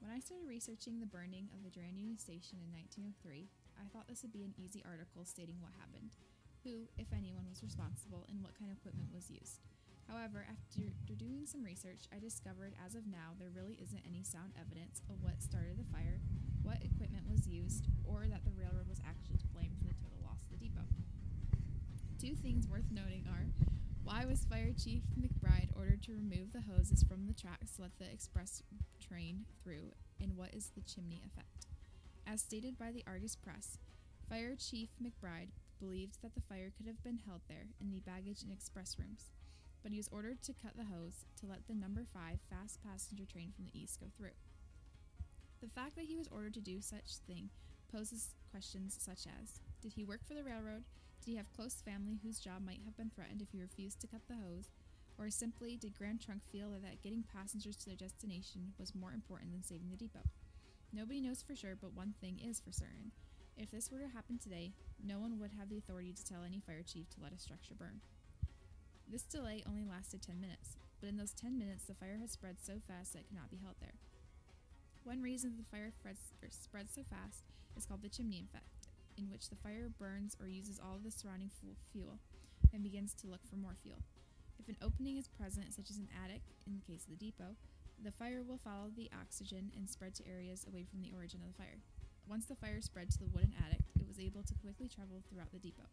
When 0.00 0.10
I 0.10 0.20
started 0.20 0.48
researching 0.48 0.98
the 1.00 1.06
burning 1.06 1.48
of 1.54 1.62
the 1.62 1.70
Durand 1.70 1.98
Union 1.98 2.18
Station 2.18 2.58
in 2.62 2.70
1903, 2.72 3.48
I 3.78 3.86
thought 3.92 4.08
this 4.08 4.22
would 4.22 4.32
be 4.32 4.44
an 4.44 4.54
easy 4.58 4.82
article 4.86 5.24
stating 5.24 5.56
what 5.60 5.72
happened, 5.78 6.16
who, 6.64 6.88
if 6.96 7.12
anyone, 7.12 7.46
was 7.48 7.62
responsible, 7.62 8.24
and 8.30 8.42
what 8.42 8.58
kind 8.58 8.70
of 8.70 8.78
equipment 8.78 9.10
was 9.12 9.30
used. 9.30 9.60
However, 10.08 10.46
after 10.46 10.90
doing 11.14 11.46
some 11.46 11.62
research, 11.62 12.10
I 12.14 12.18
discovered 12.18 12.74
as 12.84 12.94
of 12.94 13.06
now 13.06 13.38
there 13.38 13.54
really 13.54 13.78
isn't 13.80 14.06
any 14.06 14.22
sound 14.22 14.52
evidence 14.58 15.02
of 15.08 15.22
what 15.22 15.42
started 15.42 15.78
the 15.78 15.90
fire, 15.92 16.20
what 16.62 16.82
equipment 16.82 17.24
was 17.30 17.46
used, 17.46 17.88
or 18.04 18.26
that 18.28 18.44
the 18.44 18.52
railroad 18.52 18.88
was 18.88 19.00
actually 19.06 19.38
to 19.38 19.52
blame 19.54 19.72
for 19.78 19.86
the 19.86 19.98
total 19.98 20.20
loss 20.22 20.42
of 20.42 20.50
the 20.50 20.62
depot. 20.62 20.86
Two 22.18 22.34
things 22.34 22.68
worth 22.68 22.90
noting 22.90 23.26
are 23.30 23.46
why 24.04 24.24
was 24.26 24.44
Fire 24.44 24.74
Chief 24.74 25.02
McBride 25.18 25.70
ordered 25.76 26.02
to 26.02 26.12
remove 26.12 26.52
the 26.52 26.66
hoses 26.66 27.02
from 27.04 27.26
the 27.26 27.32
tracks 27.32 27.76
to 27.76 27.82
let 27.82 27.96
the 27.98 28.10
express 28.10 28.62
train 29.00 29.46
through, 29.62 29.94
and 30.20 30.36
what 30.36 30.52
is 30.54 30.70
the 30.74 30.82
chimney 30.82 31.22
effect? 31.24 31.66
As 32.26 32.42
stated 32.42 32.76
by 32.76 32.90
the 32.90 33.04
Argus 33.06 33.36
Press, 33.36 33.78
Fire 34.28 34.54
Chief 34.56 34.88
McBride 35.02 35.50
believed 35.82 36.22
that 36.22 36.34
the 36.34 36.46
fire 36.46 36.70
could 36.76 36.86
have 36.86 37.02
been 37.02 37.18
held 37.26 37.42
there 37.48 37.66
in 37.80 37.90
the 37.90 37.98
baggage 37.98 38.42
and 38.42 38.52
express 38.52 38.94
rooms, 38.98 39.34
but 39.82 39.90
he 39.90 39.98
was 39.98 40.08
ordered 40.14 40.40
to 40.42 40.54
cut 40.54 40.76
the 40.78 40.86
hose 40.86 41.26
to 41.40 41.46
let 41.50 41.66
the 41.66 41.74
number 41.74 42.06
5 42.14 42.38
fast 42.48 42.78
passenger 42.86 43.26
train 43.26 43.50
from 43.50 43.66
the 43.66 43.74
east 43.74 43.98
go 43.98 44.06
through. 44.16 44.38
The 45.60 45.74
fact 45.74 45.96
that 45.96 46.06
he 46.06 46.14
was 46.16 46.28
ordered 46.30 46.54
to 46.54 46.60
do 46.60 46.80
such 46.80 47.18
thing 47.26 47.50
poses 47.90 48.34
questions 48.52 48.96
such 48.98 49.26
as 49.26 49.58
Did 49.82 49.94
he 49.94 50.04
work 50.04 50.20
for 50.22 50.34
the 50.34 50.44
railroad? 50.44 50.84
Did 51.24 51.30
he 51.30 51.36
have 51.36 51.52
close 51.52 51.82
family 51.82 52.20
whose 52.22 52.38
job 52.38 52.64
might 52.64 52.82
have 52.84 52.96
been 52.96 53.10
threatened 53.10 53.42
if 53.42 53.50
he 53.50 53.60
refused 53.60 54.00
to 54.00 54.06
cut 54.06 54.22
the 54.28 54.34
hose? 54.34 54.70
Or 55.18 55.30
simply, 55.30 55.76
did 55.76 55.98
Grand 55.98 56.20
Trunk 56.20 56.42
feel 56.50 56.70
that 56.70 57.02
getting 57.02 57.22
passengers 57.22 57.76
to 57.76 57.86
their 57.86 57.96
destination 57.96 58.72
was 58.78 58.94
more 58.94 59.12
important 59.12 59.52
than 59.52 59.62
saving 59.62 59.90
the 59.90 59.96
depot? 59.96 60.26
Nobody 60.92 61.20
knows 61.20 61.42
for 61.42 61.54
sure, 61.54 61.76
but 61.80 61.94
one 61.94 62.14
thing 62.20 62.38
is 62.38 62.60
for 62.60 62.72
certain. 62.72 63.12
If 63.56 63.70
this 63.70 63.90
were 63.92 63.98
to 63.98 64.08
happen 64.08 64.38
today, 64.38 64.72
no 65.04 65.18
one 65.18 65.38
would 65.38 65.52
have 65.58 65.68
the 65.68 65.78
authority 65.78 66.12
to 66.12 66.24
tell 66.24 66.42
any 66.42 66.60
fire 66.60 66.82
chief 66.82 67.08
to 67.10 67.22
let 67.22 67.32
a 67.32 67.38
structure 67.38 67.74
burn. 67.74 68.00
This 69.08 69.22
delay 69.22 69.62
only 69.68 69.84
lasted 69.84 70.22
10 70.22 70.40
minutes, 70.40 70.76
but 71.00 71.08
in 71.08 71.16
those 71.16 71.32
10 71.32 71.58
minutes, 71.58 71.84
the 71.84 71.94
fire 71.94 72.16
had 72.18 72.30
spread 72.30 72.56
so 72.60 72.80
fast 72.88 73.12
that 73.12 73.20
it 73.20 73.28
could 73.28 73.36
not 73.36 73.50
be 73.50 73.60
held 73.62 73.76
there. 73.80 73.94
One 75.04 75.20
reason 75.20 75.54
the 75.58 75.68
fire 75.70 75.90
spreads, 75.90 76.94
so 76.94 77.02
fast 77.10 77.44
is 77.76 77.84
called 77.84 78.02
the 78.02 78.08
chimney 78.08 78.42
effect, 78.42 78.88
in 79.18 79.28
which 79.30 79.50
the 79.50 79.56
fire 79.56 79.90
burns 79.98 80.36
or 80.40 80.48
uses 80.48 80.80
all 80.80 80.96
of 80.96 81.04
the 81.04 81.10
surrounding 81.10 81.50
fuel 81.92 82.18
and 82.72 82.82
begins 82.82 83.12
to 83.14 83.26
look 83.26 83.44
for 83.44 83.56
more 83.56 83.76
fuel. 83.82 84.02
If 84.58 84.68
an 84.68 84.78
opening 84.80 85.18
is 85.18 85.28
present, 85.28 85.74
such 85.74 85.90
as 85.90 85.98
an 85.98 86.08
attic 86.24 86.42
in 86.66 86.74
the 86.74 86.86
case 86.86 87.04
of 87.04 87.10
the 87.10 87.24
depot, 87.24 87.56
the 88.02 88.12
fire 88.12 88.42
will 88.42 88.58
follow 88.58 88.90
the 88.94 89.10
oxygen 89.12 89.72
and 89.76 89.90
spread 89.90 90.14
to 90.16 90.28
areas 90.28 90.64
away 90.66 90.84
from 90.88 91.02
the 91.02 91.12
origin 91.14 91.40
of 91.42 91.52
the 91.52 91.58
fire. 91.62 91.82
Once 92.28 92.46
the 92.46 92.54
fire 92.54 92.80
spread 92.80 93.10
to 93.10 93.18
the 93.18 93.28
wooden 93.28 93.52
attic, 93.66 93.82
it 93.98 94.06
was 94.06 94.18
able 94.18 94.42
to 94.42 94.54
quickly 94.54 94.88
travel 94.88 95.22
throughout 95.28 95.50
the 95.52 95.58
depot. 95.58 95.88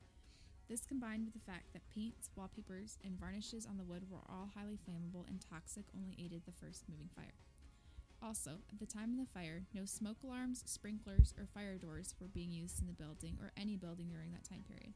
This 0.70 0.86
combined 0.86 1.26
with 1.26 1.34
the 1.34 1.52
fact 1.52 1.74
that 1.74 1.90
paints, 1.90 2.30
wallpapers, 2.36 3.00
and 3.04 3.20
varnishes 3.20 3.66
on 3.66 3.78
the 3.78 3.84
wood 3.84 4.04
were 4.10 4.22
all 4.30 4.52
highly 4.54 4.78
flammable 4.78 5.28
and 5.28 5.42
toxic 5.42 5.86
only 5.98 6.16
aided 6.24 6.44
the 6.46 6.52
first 6.52 6.84
moving 6.88 7.10
fire. 7.16 7.34
Also, 8.22 8.60
at 8.72 8.80
the 8.80 8.86
time 8.86 9.14
of 9.14 9.18
the 9.18 9.34
fire, 9.34 9.64
no 9.74 9.86
smoke 9.86 10.18
alarms, 10.24 10.64
sprinklers, 10.66 11.34
or 11.40 11.48
fire 11.48 11.78
doors 11.78 12.14
were 12.20 12.28
being 12.28 12.52
used 12.52 12.80
in 12.80 12.88
the 12.88 12.94
building 12.94 13.38
or 13.42 13.52
any 13.58 13.76
building 13.76 14.10
during 14.10 14.32
that 14.32 14.48
time 14.48 14.64
period. 14.68 14.94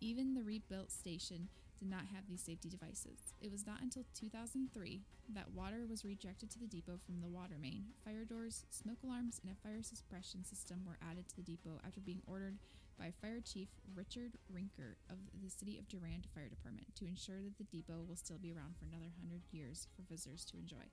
Even 0.00 0.34
the 0.34 0.42
rebuilt 0.42 0.92
station 0.92 1.48
did 1.78 1.90
not 1.90 2.06
have 2.12 2.24
these 2.28 2.42
safety 2.42 2.68
devices. 2.68 3.34
It 3.40 3.52
was 3.52 3.66
not 3.66 3.82
until 3.82 4.04
2003 4.18 5.02
that 5.34 5.52
water 5.54 5.84
was 5.88 6.04
rejected 6.04 6.50
to 6.50 6.58
the 6.58 6.66
depot 6.66 6.98
from 7.04 7.20
the 7.20 7.28
water 7.28 7.56
main. 7.60 7.84
Fire 8.04 8.24
doors, 8.24 8.64
smoke 8.70 9.02
alarms, 9.04 9.40
and 9.42 9.52
a 9.52 9.60
fire 9.62 9.82
suppression 9.82 10.44
system 10.44 10.82
were 10.86 10.98
added 11.04 11.28
to 11.28 11.36
the 11.36 11.42
depot 11.42 11.80
after 11.86 12.00
being 12.00 12.22
ordered 12.26 12.56
by 12.98 13.12
Fire 13.20 13.40
Chief 13.44 13.68
Richard 13.94 14.32
Rinker 14.48 14.96
of 15.10 15.18
the 15.42 15.50
City 15.50 15.76
of 15.76 15.88
Durand 15.88 16.26
Fire 16.34 16.48
Department 16.48 16.94
to 16.96 17.06
ensure 17.06 17.44
that 17.44 17.58
the 17.58 17.68
depot 17.68 18.04
will 18.08 18.16
still 18.16 18.38
be 18.38 18.52
around 18.52 18.76
for 18.78 18.88
another 18.88 19.12
100 19.20 19.42
years 19.52 19.86
for 19.94 20.02
visitors 20.08 20.44
to 20.46 20.56
enjoy. 20.56 20.88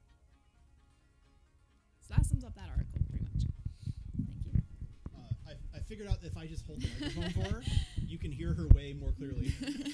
So 2.04 2.13
that 2.15 2.26
sums 2.26 2.43
up 2.43 2.56
that 2.56 2.67
article 2.67 3.00
pretty 3.08 3.24
much. 3.24 3.48
Thank 4.19 4.43
you. 4.52 4.60
uh, 5.15 5.32
I, 5.48 5.54
I 5.72 5.80
figured 5.93 6.10
out 6.10 6.17
if 6.23 6.36
i 6.38 6.47
just 6.47 6.65
hold 6.65 6.82
the 6.82 6.88
microphone 7.06 7.43
for 7.43 7.53
her 7.58 7.62
you 8.08 8.17
can 8.17 8.32
hear 8.32 8.51
her 8.51 8.67
way 8.69 8.95
more 8.99 9.12
clearly 9.12 9.53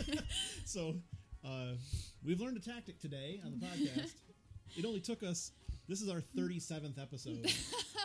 so 0.65 0.95
uh, 1.45 1.71
we've 2.25 2.39
learned 2.39 2.55
a 2.55 2.59
tactic 2.61 2.97
today 3.01 3.41
on 3.45 3.51
the 3.51 3.57
podcast 3.65 4.13
it 4.77 4.85
only 4.85 5.01
took 5.01 5.23
us 5.23 5.51
this 5.89 6.01
is 6.01 6.07
our 6.09 6.21
37th 6.37 6.97
episode 7.01 7.39
it 7.43 7.53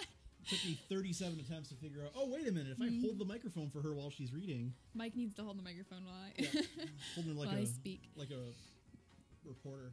took 0.48 0.64
me 0.64 0.76
37 0.88 1.38
attempts 1.38 1.68
to 1.68 1.76
figure 1.76 2.02
out 2.02 2.10
oh 2.16 2.28
wait 2.28 2.48
a 2.48 2.50
minute 2.50 2.76
if 2.76 2.82
i 2.82 2.90
hold 3.00 3.16
the 3.16 3.24
microphone 3.24 3.70
for 3.70 3.80
her 3.80 3.94
while 3.94 4.10
she's 4.10 4.32
reading 4.32 4.72
Mike 4.94 5.14
needs 5.14 5.32
to 5.36 5.42
hold 5.44 5.56
the 5.56 5.62
microphone 5.62 6.04
while 6.04 6.16
I, 6.16 6.32
Yeah. 6.42 6.62
it 6.62 7.36
like 7.36 7.46
while 7.46 7.56
I 7.56 7.60
a 7.60 7.66
speak. 7.66 8.02
like 8.16 8.30
a 8.32 9.48
reporter 9.48 9.92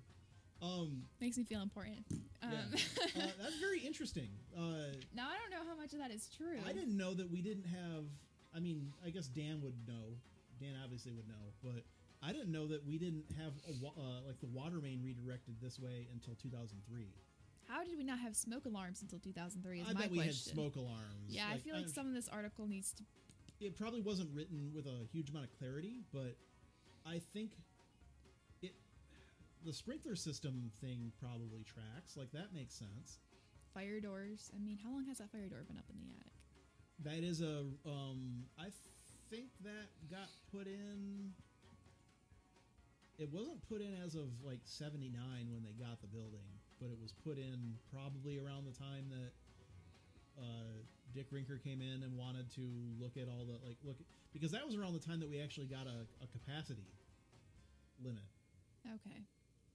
um 0.63 1.03
Makes 1.19 1.37
me 1.37 1.43
feel 1.43 1.61
important. 1.63 2.05
Um, 2.43 2.51
yeah. 2.51 3.23
uh, 3.23 3.27
that's 3.41 3.59
very 3.59 3.79
interesting 3.81 4.29
uh 4.57 4.61
now 5.15 5.27
I 5.29 5.37
don't 5.37 5.40
know 5.40 5.40
how 5.40 5.40
much 5.81 5.93
of 5.93 5.99
that 5.99 6.11
is 6.11 6.29
true. 6.37 6.59
I 6.67 6.73
didn't 6.73 6.95
know 6.95 7.13
that 7.15 7.29
we 7.29 7.41
didn't 7.41 7.65
have. 7.65 8.05
I 8.55 8.59
mean, 8.59 8.93
I 9.05 9.09
guess 9.09 9.27
Dan 9.27 9.61
would 9.63 9.75
know. 9.87 10.13
Dan 10.59 10.75
obviously 10.83 11.11
would 11.11 11.27
know, 11.27 11.49
but 11.63 11.83
I 12.21 12.31
didn't 12.31 12.51
know 12.51 12.67
that 12.67 12.85
we 12.85 12.99
didn't 12.99 13.25
have 13.39 13.53
a, 13.67 13.73
wa- 13.81 13.97
uh, 13.97 14.27
like 14.27 14.39
the 14.39 14.47
water 14.47 14.79
main 14.79 15.01
redirected 15.03 15.55
this 15.59 15.79
way 15.79 16.07
until 16.13 16.35
2003. 16.35 17.07
How 17.67 17.83
did 17.83 17.97
we 17.97 18.03
not 18.03 18.19
have 18.19 18.35
smoke 18.35 18.65
alarms 18.65 19.01
until 19.01 19.17
2003? 19.17 19.79
Is 19.79 19.87
I 19.89 19.93
my 19.93 20.01
bet 20.01 20.11
we 20.11 20.19
had 20.19 20.35
smoke 20.35 20.75
alarms. 20.75 21.29
Yeah, 21.29 21.47
I 21.51 21.57
feel 21.57 21.73
like 21.73 21.89
some 21.89 22.07
of 22.07 22.13
this 22.13 22.29
article 22.29 22.67
needs 22.67 22.93
to. 22.93 23.03
It 23.59 23.75
probably 23.75 24.01
wasn't 24.01 24.29
written 24.35 24.71
with 24.75 24.85
a 24.85 25.07
huge 25.11 25.29
amount 25.29 25.45
of 25.45 25.57
clarity, 25.57 26.01
but 26.13 26.35
I 27.07 27.21
think 27.33 27.51
it. 28.61 28.73
The 29.65 29.73
sprinkler 29.73 30.15
system 30.15 30.69
thing 30.81 31.11
probably 31.19 31.63
tracks. 31.63 32.17
Like 32.17 32.31
that 32.33 32.53
makes 32.53 32.75
sense. 32.75 33.19
Fire 33.73 33.99
doors. 33.99 34.51
I 34.55 34.59
mean, 34.59 34.77
how 34.83 34.91
long 34.91 35.05
has 35.05 35.19
that 35.19 35.31
fire 35.31 35.47
door 35.47 35.63
been 35.67 35.77
up 35.77 35.85
in 35.89 35.97
the 35.99 36.11
attic? 36.19 36.33
That 37.03 37.27
is 37.27 37.41
a. 37.41 37.65
Um, 37.85 38.45
I 38.59 38.67
think 39.29 39.47
that 39.63 39.89
got 40.09 40.29
put 40.51 40.67
in. 40.67 41.31
It 43.17 43.31
wasn't 43.31 43.61
put 43.69 43.81
in 43.81 43.95
as 44.03 44.15
of 44.15 44.29
like 44.43 44.59
'79 44.65 45.13
when 45.51 45.63
they 45.63 45.73
got 45.73 46.01
the 46.01 46.07
building, 46.07 46.47
but 46.79 46.89
it 46.89 46.97
was 47.01 47.11
put 47.11 47.37
in 47.37 47.75
probably 47.93 48.37
around 48.37 48.65
the 48.65 48.77
time 48.77 49.05
that 49.09 49.31
uh, 50.41 50.83
Dick 51.13 51.31
Rinker 51.31 51.61
came 51.63 51.81
in 51.81 52.03
and 52.03 52.17
wanted 52.17 52.49
to 52.55 52.65
look 52.99 53.17
at 53.17 53.27
all 53.27 53.45
the 53.45 53.57
like 53.65 53.77
look 53.83 53.97
because 54.33 54.51
that 54.51 54.65
was 54.65 54.75
around 54.75 54.93
the 54.93 54.99
time 54.99 55.19
that 55.19 55.29
we 55.29 55.41
actually 55.41 55.67
got 55.67 55.87
a, 55.87 56.07
a 56.23 56.27
capacity 56.27 56.87
limit. 58.03 58.23
Okay. 58.85 59.19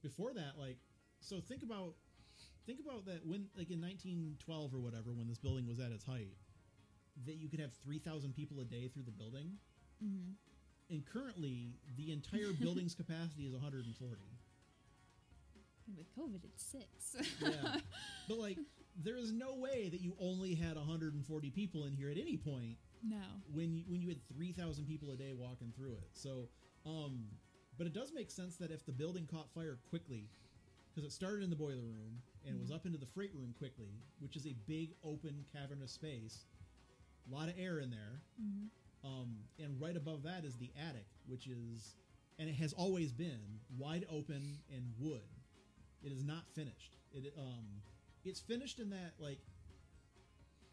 Before 0.03 0.33
that, 0.35 0.59
like, 0.59 0.77
so 1.21 1.41
think 1.41 1.63
about 1.63 1.95
think 2.67 2.81
about 2.81 3.05
that 3.07 3.25
when 3.27 3.47
like 3.57 3.71
in 3.71 3.81
1912 3.81 4.75
or 4.75 4.79
whatever 4.81 5.13
when 5.13 5.29
this 5.29 5.39
building 5.39 5.67
was 5.67 5.79
at 5.79 5.93
its 5.93 6.05
height 6.05 6.35
that 7.27 7.37
you 7.37 7.49
could 7.49 7.61
have 7.61 7.73
3000 7.85 8.35
people 8.35 8.61
a 8.61 8.65
day 8.65 8.89
through 8.89 9.05
the 9.05 9.11
building 9.13 9.53
Mm-hmm. 10.05 10.33
and 10.95 11.07
currently 11.07 11.73
the 11.97 12.13
entire 12.13 12.53
building's 12.61 12.95
capacity 12.95 13.45
is 13.47 13.53
140 13.55 14.21
And 15.89 15.97
with 15.97 16.15
COVID, 16.15 16.45
it's 16.45 16.63
six. 16.63 17.17
yeah 17.41 17.81
but 18.29 18.37
like 18.39 18.59
there 19.03 19.17
is 19.17 19.33
no 19.33 19.55
way 19.55 19.89
that 19.89 20.01
you 20.03 20.15
only 20.21 20.55
had 20.55 20.77
140 20.77 21.51
people 21.51 21.85
in 21.87 21.93
here 21.95 22.11
at 22.11 22.19
any 22.19 22.37
point 22.37 22.77
no. 23.03 23.17
when 23.55 23.73
you, 23.75 23.85
when 23.89 24.03
you 24.03 24.09
had 24.09 24.19
3000 24.37 24.85
people 24.87 25.11
a 25.13 25.17
day 25.17 25.33
walking 25.33 25.73
through 25.75 25.93
it 25.93 26.09
so 26.13 26.49
um 26.85 27.25
but 27.79 27.87
it 27.87 27.95
does 27.95 28.13
make 28.15 28.31
sense 28.31 28.57
that 28.57 28.71
if 28.71 28.85
the 28.85 28.93
building 28.93 29.27
caught 29.27 29.49
fire 29.55 29.79
quickly 29.89 30.29
because 30.95 31.07
it 31.07 31.13
started 31.13 31.43
in 31.43 31.49
the 31.51 31.57
boiler 31.57 31.85
room 31.85 32.21
and 32.47 32.55
it 32.55 32.61
was 32.61 32.71
up 32.71 32.87
into 32.87 32.99
the 32.99 33.07
freight 33.07 33.35
room 33.35 33.53
quickly, 33.59 33.91
which 34.21 34.37
is 34.37 34.47
a 34.47 34.55
big 34.67 34.91
open 35.05 35.45
cavernous 35.53 35.93
space, 35.93 36.45
a 37.31 37.35
lot 37.35 37.49
of 37.49 37.55
air 37.59 37.81
in 37.81 37.91
there. 37.91 38.21
Mhm. 38.41 38.69
Um, 39.05 39.37
and 39.59 39.81
right 39.81 39.97
above 39.97 40.23
that 40.23 40.45
is 40.45 40.57
the 40.57 40.71
attic, 40.77 41.07
which 41.27 41.47
is, 41.49 41.95
and 42.39 42.49
it 42.49 42.55
has 42.55 42.73
always 42.73 43.13
been 43.13 43.61
wide 43.77 44.07
open 44.09 44.59
and 44.71 44.93
wood. 44.99 45.29
It 46.03 46.13
is 46.13 46.23
not 46.25 46.49
finished. 46.55 46.93
It 47.13 47.33
um, 47.37 47.83
it's 48.25 48.41
finished 48.41 48.79
in 48.81 48.91
that 48.91 49.15
like, 49.19 49.39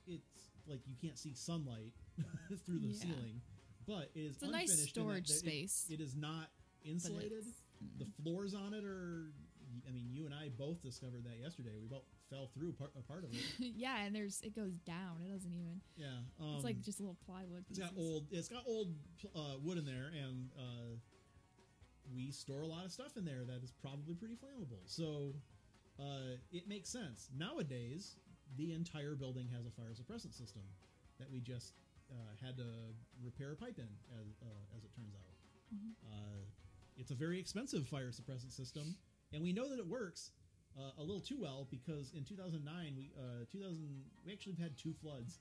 it's 0.07 0.51
like 0.67 0.81
you 0.87 0.95
can't 1.01 1.17
see 1.17 1.33
sunlight 1.33 1.93
through 2.65 2.79
the 2.79 2.87
Yeah. 2.87 3.01
ceiling, 3.03 3.41
but 3.87 4.09
it 4.15 4.21
is 4.21 4.33
It's 4.35 4.43
a 4.43 4.47
nice 4.51 4.69
unfinished 4.71 4.97
in 4.97 5.03
that 5.03 5.09
storage 5.09 5.29
it- 5.29 5.33
space. 5.33 5.87
it 5.89 6.01
is 6.01 6.15
not 6.15 6.49
insulated. 6.83 7.39
it's- 7.39 7.61
The 7.97 8.05
floors 8.23 8.53
on 8.53 8.73
it 8.73 8.85
are. 8.85 9.33
I 9.87 9.91
mean, 9.91 10.07
you 10.11 10.25
and 10.25 10.33
I 10.33 10.49
both 10.49 10.81
discovered 10.81 11.25
that 11.25 11.39
yesterday. 11.41 11.71
We 11.81 11.87
both 11.87 12.03
fell 12.29 12.49
through 12.53 12.73
part, 12.73 12.91
a 12.97 13.01
part 13.01 13.23
of 13.23 13.31
it. 13.33 13.43
yeah, 13.59 14.03
and 14.03 14.15
there's 14.15 14.41
it 14.41 14.55
goes 14.55 14.79
down. 14.85 15.21
It 15.25 15.31
doesn't 15.31 15.53
even. 15.53 15.81
Yeah, 15.97 16.07
um, 16.39 16.55
it's 16.55 16.63
like 16.63 16.81
just 16.81 16.99
a 16.99 17.03
little 17.03 17.17
plywood. 17.25 17.65
It's 17.69 17.79
got 17.79 17.91
old. 17.97 18.27
It's 18.31 18.47
got 18.47 18.63
old 18.67 18.93
uh, 19.35 19.59
wood 19.61 19.77
in 19.77 19.85
there, 19.85 20.11
and 20.13 20.49
uh, 20.57 20.95
we 22.13 22.31
store 22.31 22.61
a 22.61 22.67
lot 22.67 22.85
of 22.85 22.91
stuff 22.91 23.17
in 23.17 23.25
there 23.25 23.43
that 23.45 23.63
is 23.63 23.71
probably 23.71 24.15
pretty 24.15 24.35
flammable. 24.35 24.81
So 24.85 25.33
uh, 25.99 26.37
it 26.51 26.67
makes 26.67 26.89
sense. 26.89 27.29
Nowadays, 27.37 28.15
the 28.57 28.73
entire 28.73 29.15
building 29.15 29.47
has 29.55 29.65
a 29.65 29.71
fire 29.71 29.91
suppressant 29.93 30.33
system 30.33 30.63
that 31.19 31.31
we 31.31 31.39
just 31.39 31.73
uh, 32.11 32.15
had 32.45 32.57
to 32.57 32.65
repair 33.23 33.51
a 33.51 33.55
pipe 33.55 33.77
in, 33.77 33.89
as, 34.19 34.27
uh, 34.41 34.77
as 34.77 34.83
it 34.83 34.93
turns 34.95 35.13
out. 35.15 35.75
Mhm. 35.75 35.91
Uh, 36.05 36.45
it's 36.97 37.11
a 37.11 37.15
very 37.15 37.39
expensive 37.39 37.87
fire 37.87 38.11
suppressant 38.11 38.51
system, 38.51 38.95
and 39.33 39.41
we 39.43 39.51
know 39.53 39.69
that 39.69 39.79
it 39.79 39.87
works. 39.87 40.31
Uh, 40.75 40.89
a 40.97 41.03
little 41.03 41.21
too 41.21 41.37
well 41.39 41.67
because 41.69 42.13
in 42.17 42.23
2009 42.25 42.65
we 42.97 43.11
uh, 43.13 43.45
2000 43.51 43.77
we 44.25 44.33
actually 44.33 44.55
had 44.55 44.75
two 44.75 44.91
floods 44.91 45.37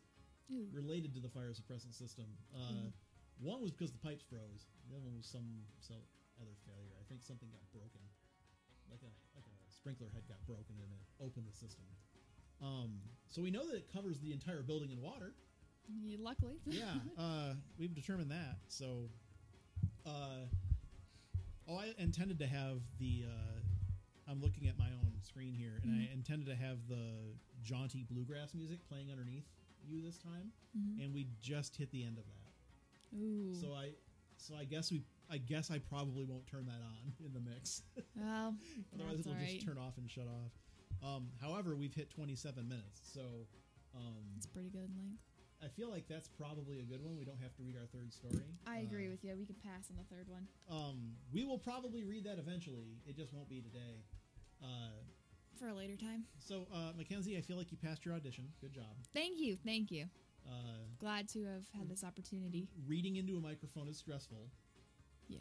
Ooh. 0.52 0.68
related 0.70 1.14
to 1.14 1.20
the 1.20 1.28
fire 1.30 1.52
suppressant 1.56 1.94
system. 1.94 2.26
Uh, 2.54 2.58
Mhm. 2.58 2.92
One 3.40 3.62
was 3.62 3.72
because 3.72 3.90
the 3.90 3.98
pipes 3.98 4.22
froze. 4.28 4.68
The 4.90 4.94
other 4.96 5.04
one 5.06 5.16
was 5.16 5.24
some 5.26 5.64
some 5.80 5.96
other 6.40 6.52
failure. 6.68 6.92
I 7.00 7.04
think 7.08 7.22
something 7.22 7.48
got 7.50 7.64
broken, 7.72 8.00
like 8.90 9.00
a 9.02 9.12
like 9.34 9.46
a 9.48 9.72
sprinkler 9.72 10.08
head 10.12 10.22
got 10.28 10.44
broken 10.46 10.76
and 10.78 10.92
it 10.92 11.00
opened 11.24 11.46
the 11.48 11.56
system. 11.56 11.86
Um, 12.60 13.00
so 13.28 13.40
we 13.40 13.50
know 13.50 13.66
that 13.66 13.74
it 13.74 13.88
covers 13.90 14.20
the 14.20 14.32
entire 14.32 14.62
building 14.62 14.90
in 14.90 15.00
water. 15.00 15.32
Yeah, 15.88 16.18
luckily. 16.20 16.60
Yeah, 16.66 16.92
uh, 17.18 17.54
we've 17.78 17.94
determined 17.94 18.30
that. 18.30 18.58
So, 18.68 19.08
uh, 20.06 20.44
oh, 21.66 21.76
I 21.78 21.94
intended 21.98 22.38
to 22.40 22.46
have 22.46 22.82
the. 22.98 23.24
Uh, 23.32 23.60
I'm 24.28 24.40
looking 24.40 24.68
at 24.68 24.78
my 24.78 24.88
own 24.92 25.12
screen 25.22 25.52
here, 25.54 25.80
and 25.82 25.92
I 25.92 26.06
Mhm. 26.06 26.12
intended 26.14 26.46
to 26.46 26.54
have 26.54 26.86
the 26.88 27.34
jaunty 27.62 28.04
bluegrass 28.04 28.54
music 28.54 28.84
playing 28.88 29.10
underneath 29.10 29.48
you 29.84 30.00
this 30.00 30.16
time 30.18 30.52
Mhm. 30.76 31.02
and 31.04 31.12
we 31.14 31.26
just 31.40 31.74
hit 31.76 31.90
the 31.90 32.04
end 32.04 32.16
of 32.18 32.24
that. 32.26 33.16
Ooh. 33.18 33.54
So 33.54 33.74
I, 33.74 33.94
so 34.36 34.54
I 34.56 34.64
guess 34.64 34.90
we, 34.92 35.04
I 35.28 35.38
guess 35.38 35.70
I 35.70 35.78
probably 35.80 36.24
won't 36.24 36.46
turn 36.46 36.66
that 36.66 36.80
on 36.80 37.12
in 37.24 37.32
the 37.32 37.40
mix. 37.40 37.82
well, 38.14 38.56
Otherwise, 38.94 39.20
it'll 39.20 39.32
alright. 39.32 39.48
just 39.54 39.66
turn 39.66 39.78
off 39.78 39.98
and 39.98 40.08
shut 40.10 40.28
off. 40.28 40.52
Um, 41.02 41.32
however, 41.40 41.74
we've 41.74 41.94
hit 41.94 42.10
27 42.10 42.68
minutes, 42.68 43.00
so 43.12 43.46
um, 43.94 44.24
It's 44.36 44.46
pretty 44.46 44.70
good 44.70 44.94
length. 44.96 45.20
I 45.62 45.68
feel 45.68 45.88
like 45.90 46.08
that's 46.08 46.28
probably 46.28 46.80
a 46.80 46.82
good 46.82 47.02
one. 47.04 47.16
We 47.16 47.24
don't 47.24 47.40
have 47.40 47.54
to 47.56 47.62
read 47.62 47.76
our 47.76 47.86
third 47.86 48.12
story. 48.12 48.42
I 48.66 48.78
agree 48.78 49.06
Uh, 49.06 49.10
with 49.10 49.22
you. 49.24 49.36
We 49.36 49.46
could 49.46 49.62
pass 49.62 49.90
on 49.90 49.96
the 49.96 50.04
third 50.04 50.28
one 50.28 50.48
Um, 50.68 51.14
we 51.32 51.44
will 51.44 51.58
probably 51.58 52.04
read 52.04 52.24
that 52.24 52.38
eventually. 52.38 52.98
It 53.06 53.16
just 53.16 53.32
won't 53.32 53.48
be 53.48 53.60
today. 53.60 54.02
Uh, 54.62 54.90
for 55.56 55.68
a 55.68 55.74
later 55.74 55.96
time. 55.96 56.24
so, 56.38 56.66
uh, 56.72 56.92
Mackenzie, 56.96 57.36
I 57.36 57.40
feel 57.42 57.56
like 57.56 57.70
you 57.70 57.76
passed 57.78 58.04
your 58.04 58.14
audition. 58.14 58.52
Good 58.60 58.72
job. 58.72 58.96
Thank 59.14 59.38
you. 59.38 59.56
Thank 59.56 59.90
you. 59.92 60.06
Uh, 60.44 60.50
Glad 60.98 61.28
to 61.28 61.44
have 61.44 61.68
had 61.78 61.88
this 61.88 62.02
opportunity. 62.02 62.66
reading 62.86 63.16
into 63.16 63.36
a 63.36 63.40
microphone 63.40 63.86
is 63.86 63.96
stressful 63.96 64.50
Yeah. 65.28 65.38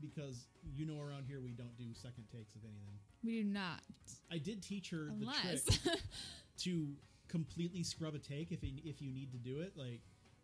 because 0.00 0.46
you 0.76 0.86
know 0.86 1.00
around 1.00 1.24
here 1.26 1.40
we 1.40 1.50
don't 1.50 1.76
do 1.76 1.92
second 1.94 2.28
takes 2.30 2.54
of 2.54 2.62
anything. 2.64 2.98
We 3.24 3.42
do 3.42 3.44
not. 3.48 3.82
I 4.30 4.38
did 4.38 4.62
teach 4.62 4.90
her 4.90 5.10
the 5.18 5.26
trick 5.26 6.00
to 6.58 6.96
completely 7.30 7.82
scrub 7.82 8.14
a 8.14 8.18
take 8.18 8.52
if 8.52 8.62
it, 8.62 8.72
if 8.84 9.00
you 9.00 9.12
need 9.12 9.32
to 9.32 9.38
do 9.38 9.60
it. 9.60 9.72
Like 9.76 10.00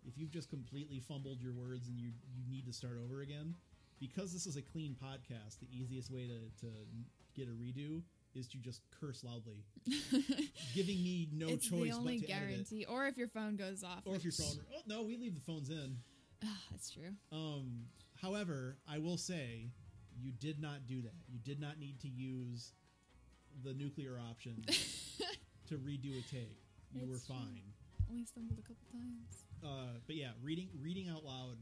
if 0.06 0.16
you've 0.16 0.30
just 0.30 0.48
completely 0.48 1.00
fumbled 1.00 1.42
your 1.42 1.52
words 1.52 1.88
and 1.88 1.98
you 1.98 2.10
you 2.34 2.44
need 2.48 2.66
to 2.66 2.72
start 2.72 2.98
over 3.04 3.20
again. 3.20 3.54
Because 3.98 4.30
this 4.32 4.46
is 4.46 4.56
a 4.56 4.62
clean 4.62 4.94
podcast, 5.02 5.58
the 5.58 5.68
easiest 5.72 6.10
way 6.10 6.26
to, 6.26 6.66
to 6.66 6.72
get 7.34 7.48
a 7.48 7.52
redo 7.52 8.02
is 8.34 8.46
to 8.48 8.58
just 8.58 8.82
curse 9.00 9.24
loudly, 9.24 9.64
giving 10.74 11.02
me 11.02 11.28
no 11.32 11.48
it's 11.48 11.66
choice 11.66 11.92
the 11.92 11.96
only 11.96 12.18
but 12.18 12.26
to 12.26 12.32
edit 12.32 12.44
it. 12.44 12.50
guarantee. 12.50 12.84
Or 12.84 13.06
if 13.06 13.16
your 13.16 13.28
phone 13.28 13.56
goes 13.56 13.82
off. 13.82 14.02
Or 14.04 14.14
if 14.14 14.22
your 14.22 14.34
phone, 14.34 14.58
oh 14.74 14.82
no, 14.86 15.02
we 15.02 15.16
leave 15.16 15.34
the 15.34 15.40
phones 15.40 15.70
in. 15.70 15.96
Ah, 16.44 16.48
that's 16.70 16.90
true. 16.90 17.14
Um, 17.32 17.86
however, 18.20 18.76
I 18.86 18.98
will 18.98 19.16
say 19.16 19.70
you 20.20 20.30
did 20.32 20.60
not 20.60 20.86
do 20.86 21.00
that. 21.00 21.14
You 21.26 21.38
did 21.38 21.58
not 21.58 21.78
need 21.78 21.98
to 22.00 22.08
use 22.08 22.72
the 23.64 23.72
nuclear 23.72 24.18
option 24.30 24.62
to 25.68 25.74
redo 25.78 26.18
a 26.18 26.30
take. 26.30 26.65
You 26.94 27.06
were 27.08 27.16
It's 27.16 27.26
true. 27.26 27.36
fine. 27.36 27.62
Only 28.10 28.24
stumbled 28.24 28.58
a 28.58 28.62
couple 28.62 28.86
times. 28.92 29.44
Uh, 29.64 29.98
but 30.06 30.16
yeah, 30.16 30.30
reading 30.42 30.68
reading 30.80 31.08
out 31.08 31.24
loud 31.24 31.56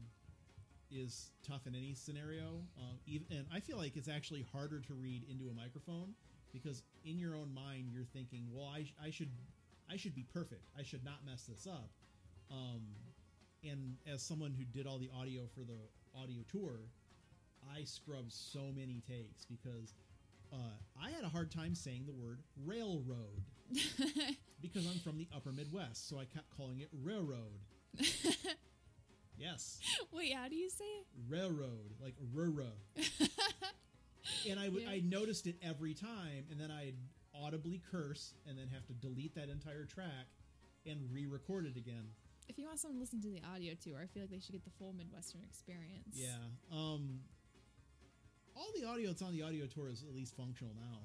is 0.91 1.31
tough 1.47 1.65
in 1.67 1.75
any 1.75 1.93
scenario. 1.93 2.61
Um, 2.77 2.99
even, 3.07 3.25
and 3.31 3.45
I 3.53 3.59
feel 3.59 3.77
like 3.77 3.97
it's 3.97 4.07
actually 4.07 4.45
harder 4.51 4.79
to 4.81 4.93
read 4.93 5.23
into 5.29 5.49
a 5.49 5.53
microphone 5.53 6.13
because 6.53 6.83
in 7.03 7.17
your 7.17 7.35
own 7.35 7.53
mind 7.53 7.89
you're 7.91 8.05
thinking, 8.05 8.47
well, 8.51 8.67
I, 8.73 8.85
I 9.03 9.09
should 9.09 9.29
I 9.91 9.97
should 9.97 10.15
be 10.15 10.23
perfect. 10.33 10.69
I 10.77 10.83
should 10.83 11.03
not 11.03 11.25
mess 11.25 11.43
this 11.43 11.67
up. 11.67 11.89
Um, 12.51 12.81
and 13.63 13.95
as 14.11 14.21
someone 14.21 14.53
who 14.53 14.63
did 14.65 14.85
all 14.87 14.99
the 14.99 15.09
audio 15.17 15.43
for 15.53 15.61
the 15.61 15.79
audio 16.19 16.43
tour, 16.51 16.79
I 17.75 17.83
scrubbed 17.83 18.31
so 18.31 18.71
many 18.75 19.01
takes 19.07 19.45
because 19.45 19.95
uh, 20.53 20.77
I 21.01 21.09
had 21.09 21.23
a 21.23 21.29
hard 21.29 21.51
time 21.51 21.73
saying 21.73 22.05
the 22.05 22.13
word 22.13 22.39
railroad 22.63 23.41
because 24.61 24.85
I'm 24.85 24.99
from 24.99 25.17
the 25.17 25.27
upper 25.35 25.51
Midwest, 25.51 26.07
so 26.09 26.17
I 26.19 26.25
kept 26.25 26.49
calling 26.55 26.79
it 26.79 26.89
railroad. 27.03 27.59
yes, 29.37 29.79
Wait, 30.11 30.33
how 30.33 30.47
do 30.47 30.55
you 30.55 30.69
say 30.69 30.85
it? 30.85 31.05
railroad, 31.29 31.93
like 32.01 32.15
rura. 32.35 32.71
and 34.49 34.59
I 34.59 34.67
Yeah. 34.67 34.89
I 34.89 35.01
noticed 35.05 35.47
it 35.47 35.55
every 35.63 35.93
time, 35.93 36.45
and 36.51 36.59
then 36.59 36.71
I'd 36.71 36.95
audibly 37.33 37.81
curse, 37.91 38.33
and 38.47 38.57
then 38.57 38.67
have 38.73 38.85
to 38.87 38.93
delete 38.93 39.35
that 39.35 39.49
entire 39.49 39.85
track 39.85 40.27
and 40.85 40.99
re-record 41.11 41.65
it 41.65 41.75
again. 41.77 42.07
If 42.47 42.57
you 42.59 42.65
want 42.67 42.79
someone 42.79 42.95
to 42.97 43.01
listen 43.01 43.19
to 43.21 43.27
the 43.27 43.41
audio 43.53 43.73
tour, 43.73 43.97
I 44.01 44.05
feel 44.05 44.23
like 44.23 44.29
they 44.31 44.39
should 44.39 44.53
get 44.53 44.63
the 44.63 44.71
full 44.77 44.93
Midwestern 44.93 45.41
experience. 45.43 46.13
Yeah. 46.13 46.37
Um, 46.71 47.21
all 48.55 48.67
the 48.79 48.87
audio 48.87 49.07
that's 49.07 49.21
on 49.21 49.33
the 49.33 49.41
audio 49.41 49.65
tour 49.65 49.89
is 49.89 50.03
at 50.07 50.15
least 50.15 50.35
functional 50.37 50.73
now. 50.75 50.99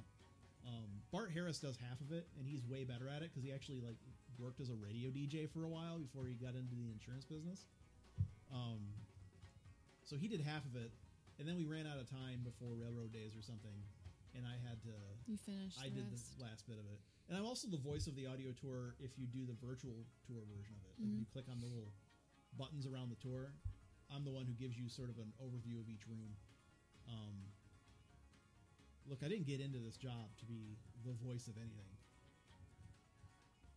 Um, 0.66 1.02
Bart 1.12 1.30
Harris 1.32 1.58
does 1.58 1.76
half 1.76 2.00
of 2.00 2.12
it, 2.12 2.28
and 2.38 2.46
he's 2.46 2.62
way 2.64 2.84
better 2.84 3.08
at 3.08 3.22
it 3.22 3.30
because 3.32 3.42
he 3.42 3.52
actually 3.52 3.80
like 3.80 3.96
worked 4.38 4.60
as 4.60 4.70
a 4.70 4.74
radio 4.76 5.10
DJ 5.10 5.48
for 5.50 5.64
a 5.64 5.68
while 5.68 5.98
before 5.98 6.26
he 6.26 6.34
got 6.34 6.54
into 6.54 6.74
the 6.74 6.90
insurance 6.92 7.24
business. 7.24 7.66
Um, 8.52 8.80
so 10.04 10.16
he 10.16 10.28
did 10.28 10.40
half 10.40 10.64
of 10.66 10.76
it, 10.76 10.90
and 11.38 11.46
then 11.48 11.56
we 11.56 11.64
ran 11.64 11.86
out 11.86 11.98
of 11.98 12.08
time 12.10 12.42
before 12.44 12.74
Railroad 12.74 13.12
Days 13.12 13.32
or 13.36 13.42
something, 13.42 13.74
and 14.34 14.44
I 14.46 14.58
had 14.68 14.82
to. 14.84 14.94
You 15.26 15.36
finished. 15.38 15.78
I 15.80 15.88
the 15.88 16.02
did 16.02 16.10
rest. 16.12 16.36
the 16.38 16.44
last 16.44 16.66
bit 16.66 16.78
of 16.78 16.86
it, 16.90 16.98
and 17.28 17.38
I'm 17.38 17.46
also 17.46 17.68
the 17.68 17.80
voice 17.80 18.06
of 18.06 18.14
the 18.16 18.26
audio 18.26 18.52
tour. 18.52 18.94
If 19.00 19.16
you 19.18 19.26
do 19.26 19.46
the 19.46 19.56
virtual 19.64 20.04
tour 20.26 20.42
version 20.50 20.74
of 20.76 20.84
it, 20.90 20.94
like 21.00 21.10
Mhm. 21.14 21.18
you 21.20 21.26
click 21.32 21.48
on 21.48 21.60
the 21.60 21.66
little 21.66 21.92
buttons 22.58 22.86
around 22.86 23.10
the 23.10 23.16
tour, 23.22 23.54
I'm 24.10 24.24
the 24.24 24.32
one 24.34 24.44
who 24.46 24.52
gives 24.54 24.76
you 24.76 24.88
sort 24.88 25.08
of 25.10 25.18
an 25.18 25.32
overview 25.40 25.78
of 25.80 25.88
each 25.88 26.06
room. 26.06 26.34
Um, 27.08 27.46
look, 29.08 29.20
I 29.24 29.28
didn't 29.28 29.46
get 29.46 29.60
into 29.60 29.78
this 29.78 29.96
job 29.96 30.28
to 30.38 30.44
be 30.44 30.76
the 31.04 31.12
voice 31.24 31.46
of 31.48 31.56
anything. 31.56 31.90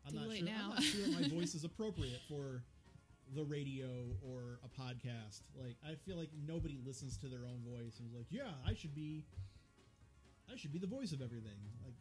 I'm 0.05 0.15
not 0.15 0.27
sure. 0.36 0.47
I'm 0.49 0.69
not 0.69 0.83
sure 0.83 1.07
my 1.21 1.27
voice 1.39 1.55
is 1.55 1.63
appropriate 1.63 2.19
for 2.27 2.63
the 3.36 3.43
radio 3.43 3.88
or 4.21 4.59
a 4.63 4.81
podcast. 4.81 5.41
Like, 5.55 5.75
I 5.88 5.95
feel 6.05 6.17
like 6.17 6.29
nobody 6.45 6.77
listens 6.86 7.17
to 7.17 7.27
their 7.27 7.45
own 7.45 7.63
voice 7.63 7.99
and 7.99 8.07
is 8.07 8.13
like, 8.13 8.27
"Yeah, 8.29 8.51
I 8.67 8.73
should 8.73 8.93
be." 8.95 9.25
I 10.51 10.57
should 10.57 10.73
be 10.73 10.79
the 10.79 10.88
voice 10.88 11.13
of 11.13 11.21
everything. 11.21 11.57
Like, 11.83 11.95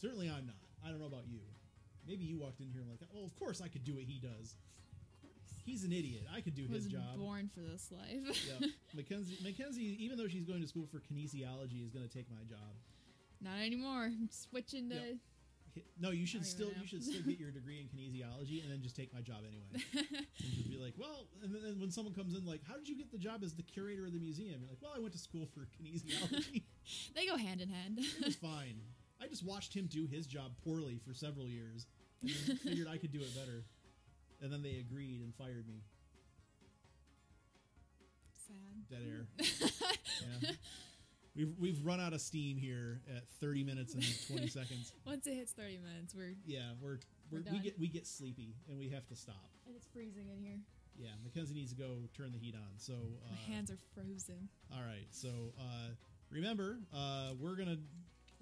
certainly 0.00 0.28
I'm 0.30 0.46
not. 0.46 0.56
I 0.84 0.88
don't 0.88 0.98
know 0.98 1.06
about 1.06 1.28
you. 1.28 1.40
Maybe 2.08 2.24
you 2.24 2.38
walked 2.38 2.60
in 2.60 2.68
here 2.68 2.80
and 2.80 2.90
like, 2.90 3.00
oh, 3.14 3.24
of 3.24 3.34
course 3.38 3.60
I 3.60 3.68
could 3.68 3.84
do 3.84 3.94
what 3.94 4.04
he 4.04 4.18
does. 4.18 4.56
He's 5.64 5.84
an 5.84 5.92
idiot. 5.92 6.26
I 6.34 6.40
could 6.40 6.54
do 6.54 6.66
his 6.66 6.86
job. 6.86 7.02
Was 7.16 7.20
born 7.20 7.50
for 7.54 7.60
this 7.60 7.90
life. 7.90 8.46
yeah. 8.46 8.66
Mackenzie, 8.94 9.38
Mackenzie, 9.42 9.96
even 10.04 10.18
though 10.18 10.28
she's 10.28 10.44
going 10.44 10.60
to 10.60 10.68
school 10.68 10.86
for 10.86 10.98
kinesiology, 10.98 11.82
is 11.82 11.90
going 11.90 12.06
to 12.06 12.12
take 12.14 12.30
my 12.30 12.42
job. 12.48 12.74
Not 13.40 13.58
anymore. 13.64 14.04
I'm 14.04 14.28
switching 14.30 14.90
to 14.90 14.96
Yep. 15.74 15.84
no, 16.00 16.10
you 16.10 16.24
should 16.24 16.46
still 16.46 16.68
you 16.80 16.86
should 16.86 17.02
still 17.02 17.22
get 17.22 17.38
your 17.38 17.50
degree 17.50 17.80
in 17.80 17.86
kinesiology 17.88 18.62
and 18.62 18.70
then 18.70 18.80
just 18.80 18.94
take 18.94 19.12
my 19.12 19.20
job 19.20 19.38
anyway. 19.48 19.84
and 20.14 20.52
just 20.54 20.70
be 20.70 20.76
like, 20.76 20.94
well, 20.96 21.26
and 21.42 21.52
then 21.52 21.80
when 21.80 21.90
someone 21.90 22.14
comes 22.14 22.36
in 22.36 22.44
like, 22.46 22.60
how 22.68 22.76
did 22.76 22.88
you 22.88 22.96
get 22.96 23.10
the 23.10 23.18
job 23.18 23.42
as 23.42 23.54
the 23.54 23.62
curator 23.62 24.06
of 24.06 24.12
the 24.12 24.20
museum? 24.20 24.60
You're 24.60 24.68
like, 24.70 24.78
well, 24.80 24.92
I 24.96 25.00
went 25.00 25.12
to 25.14 25.18
school 25.18 25.48
for 25.52 25.62
kinesiology. 25.62 26.62
they 27.16 27.26
go 27.26 27.36
hand 27.36 27.60
in 27.60 27.68
hand. 27.68 27.98
it 27.98 28.24
was 28.24 28.36
fine. 28.36 28.76
I 29.20 29.26
just 29.26 29.44
watched 29.44 29.74
him 29.74 29.86
do 29.90 30.06
his 30.06 30.26
job 30.26 30.52
poorly 30.64 31.00
for 31.06 31.14
several 31.14 31.48
years, 31.48 31.86
and 32.22 32.30
then 32.46 32.56
figured 32.58 32.86
I 32.88 32.98
could 32.98 33.12
do 33.12 33.20
it 33.20 33.34
better. 33.34 33.64
And 34.42 34.52
then 34.52 34.62
they 34.62 34.76
agreed 34.78 35.20
and 35.22 35.34
fired 35.34 35.66
me. 35.66 35.82
Sad. 38.46 38.88
Dead 38.90 39.02
air. 39.08 39.26
yeah. 40.42 40.50
We've 41.36 41.52
we've 41.58 41.84
run 41.84 42.00
out 42.00 42.12
of 42.12 42.20
steam 42.20 42.56
here 42.56 43.00
at 43.16 43.28
30 43.40 43.64
minutes 43.64 43.94
and 43.94 44.04
20 44.28 44.46
seconds. 44.48 44.92
Once 45.04 45.26
it 45.26 45.34
hits 45.34 45.52
30 45.52 45.78
minutes, 45.78 46.14
we're 46.14 46.34
Yeah, 46.46 46.70
we're, 46.80 46.98
we're, 47.30 47.40
We're 47.40 47.52
we 47.52 47.58
get 47.58 47.78
we 47.78 47.88
get 47.88 48.06
sleepy 48.06 48.54
and 48.68 48.78
we 48.78 48.88
have 48.90 49.06
to 49.08 49.16
stop. 49.16 49.50
and 49.66 49.74
it's 49.74 49.86
freezing 49.92 50.28
in 50.36 50.42
here. 50.42 50.58
Yeah, 50.96 51.08
Mackenzie 51.24 51.54
needs 51.54 51.72
to 51.72 51.76
go 51.76 51.96
turn 52.16 52.30
the 52.30 52.38
heat 52.38 52.54
on. 52.54 52.78
So 52.78 52.92
uh, 52.92 53.30
My 53.32 53.52
hands 53.52 53.70
are 53.72 53.78
frozen. 53.94 54.48
All 54.72 54.82
right. 54.86 55.06
So 55.10 55.28
uh, 55.58 55.88
remember, 56.30 56.78
uh, 56.94 57.30
we're 57.40 57.56
gonna 57.56 57.78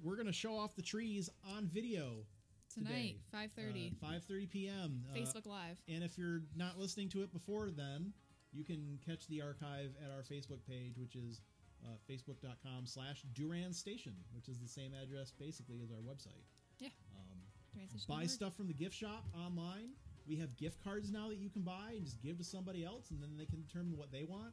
we're 0.02 0.16
gonna 0.16 0.32
show 0.32 0.58
off 0.58 0.74
the 0.76 0.82
trees 0.82 1.30
on 1.56 1.66
video 1.72 2.26
Tonight, 2.74 3.16
today. 3.30 3.50
5:30, 3.56 3.92
uh, 4.02 4.06
5:30 4.06 4.50
p.m. 4.50 5.04
Uh, 5.10 5.16
Facebook 5.16 5.46
Live. 5.46 5.78
and 5.88 6.02
if 6.02 6.16
you're 6.16 6.42
not 6.56 6.78
listening 6.78 7.08
to 7.10 7.22
it 7.22 7.32
before 7.32 7.70
then, 7.70 8.12
you 8.52 8.64
can 8.64 8.98
catch 9.04 9.26
the 9.28 9.42
archive 9.42 9.92
at 10.04 10.10
our 10.10 10.22
Facebook 10.22 10.64
page, 10.68 10.98
which 10.98 11.16
is 11.16 11.40
uh, 11.84 11.88
facebook.com 12.08 12.86
slash 12.86 13.22
Durand 13.34 13.74
Station, 13.74 14.14
which 14.34 14.48
is 14.48 14.58
the 14.58 14.68
same 14.68 14.92
address 14.94 15.32
basically 15.32 15.80
as 15.82 15.90
our 15.90 15.98
website. 15.98 16.44
Yeah. 16.78 16.88
Um, 17.16 17.88
buy 18.08 18.26
stuff 18.26 18.54
from 18.56 18.68
the 18.68 18.74
gift 18.74 18.94
shop 18.94 19.24
online. 19.34 19.90
We 20.26 20.36
have 20.36 20.56
gift 20.56 20.82
cards 20.84 21.10
now 21.10 21.28
that 21.28 21.38
you 21.38 21.50
can 21.50 21.62
buy 21.62 21.94
and 21.96 22.04
just 22.04 22.22
give 22.22 22.38
to 22.38 22.44
somebody 22.44 22.84
else, 22.84 23.10
and 23.10 23.20
then 23.20 23.36
they 23.36 23.46
can 23.46 23.60
determine 23.60 23.96
what 23.96 24.12
they 24.12 24.24
want. 24.24 24.52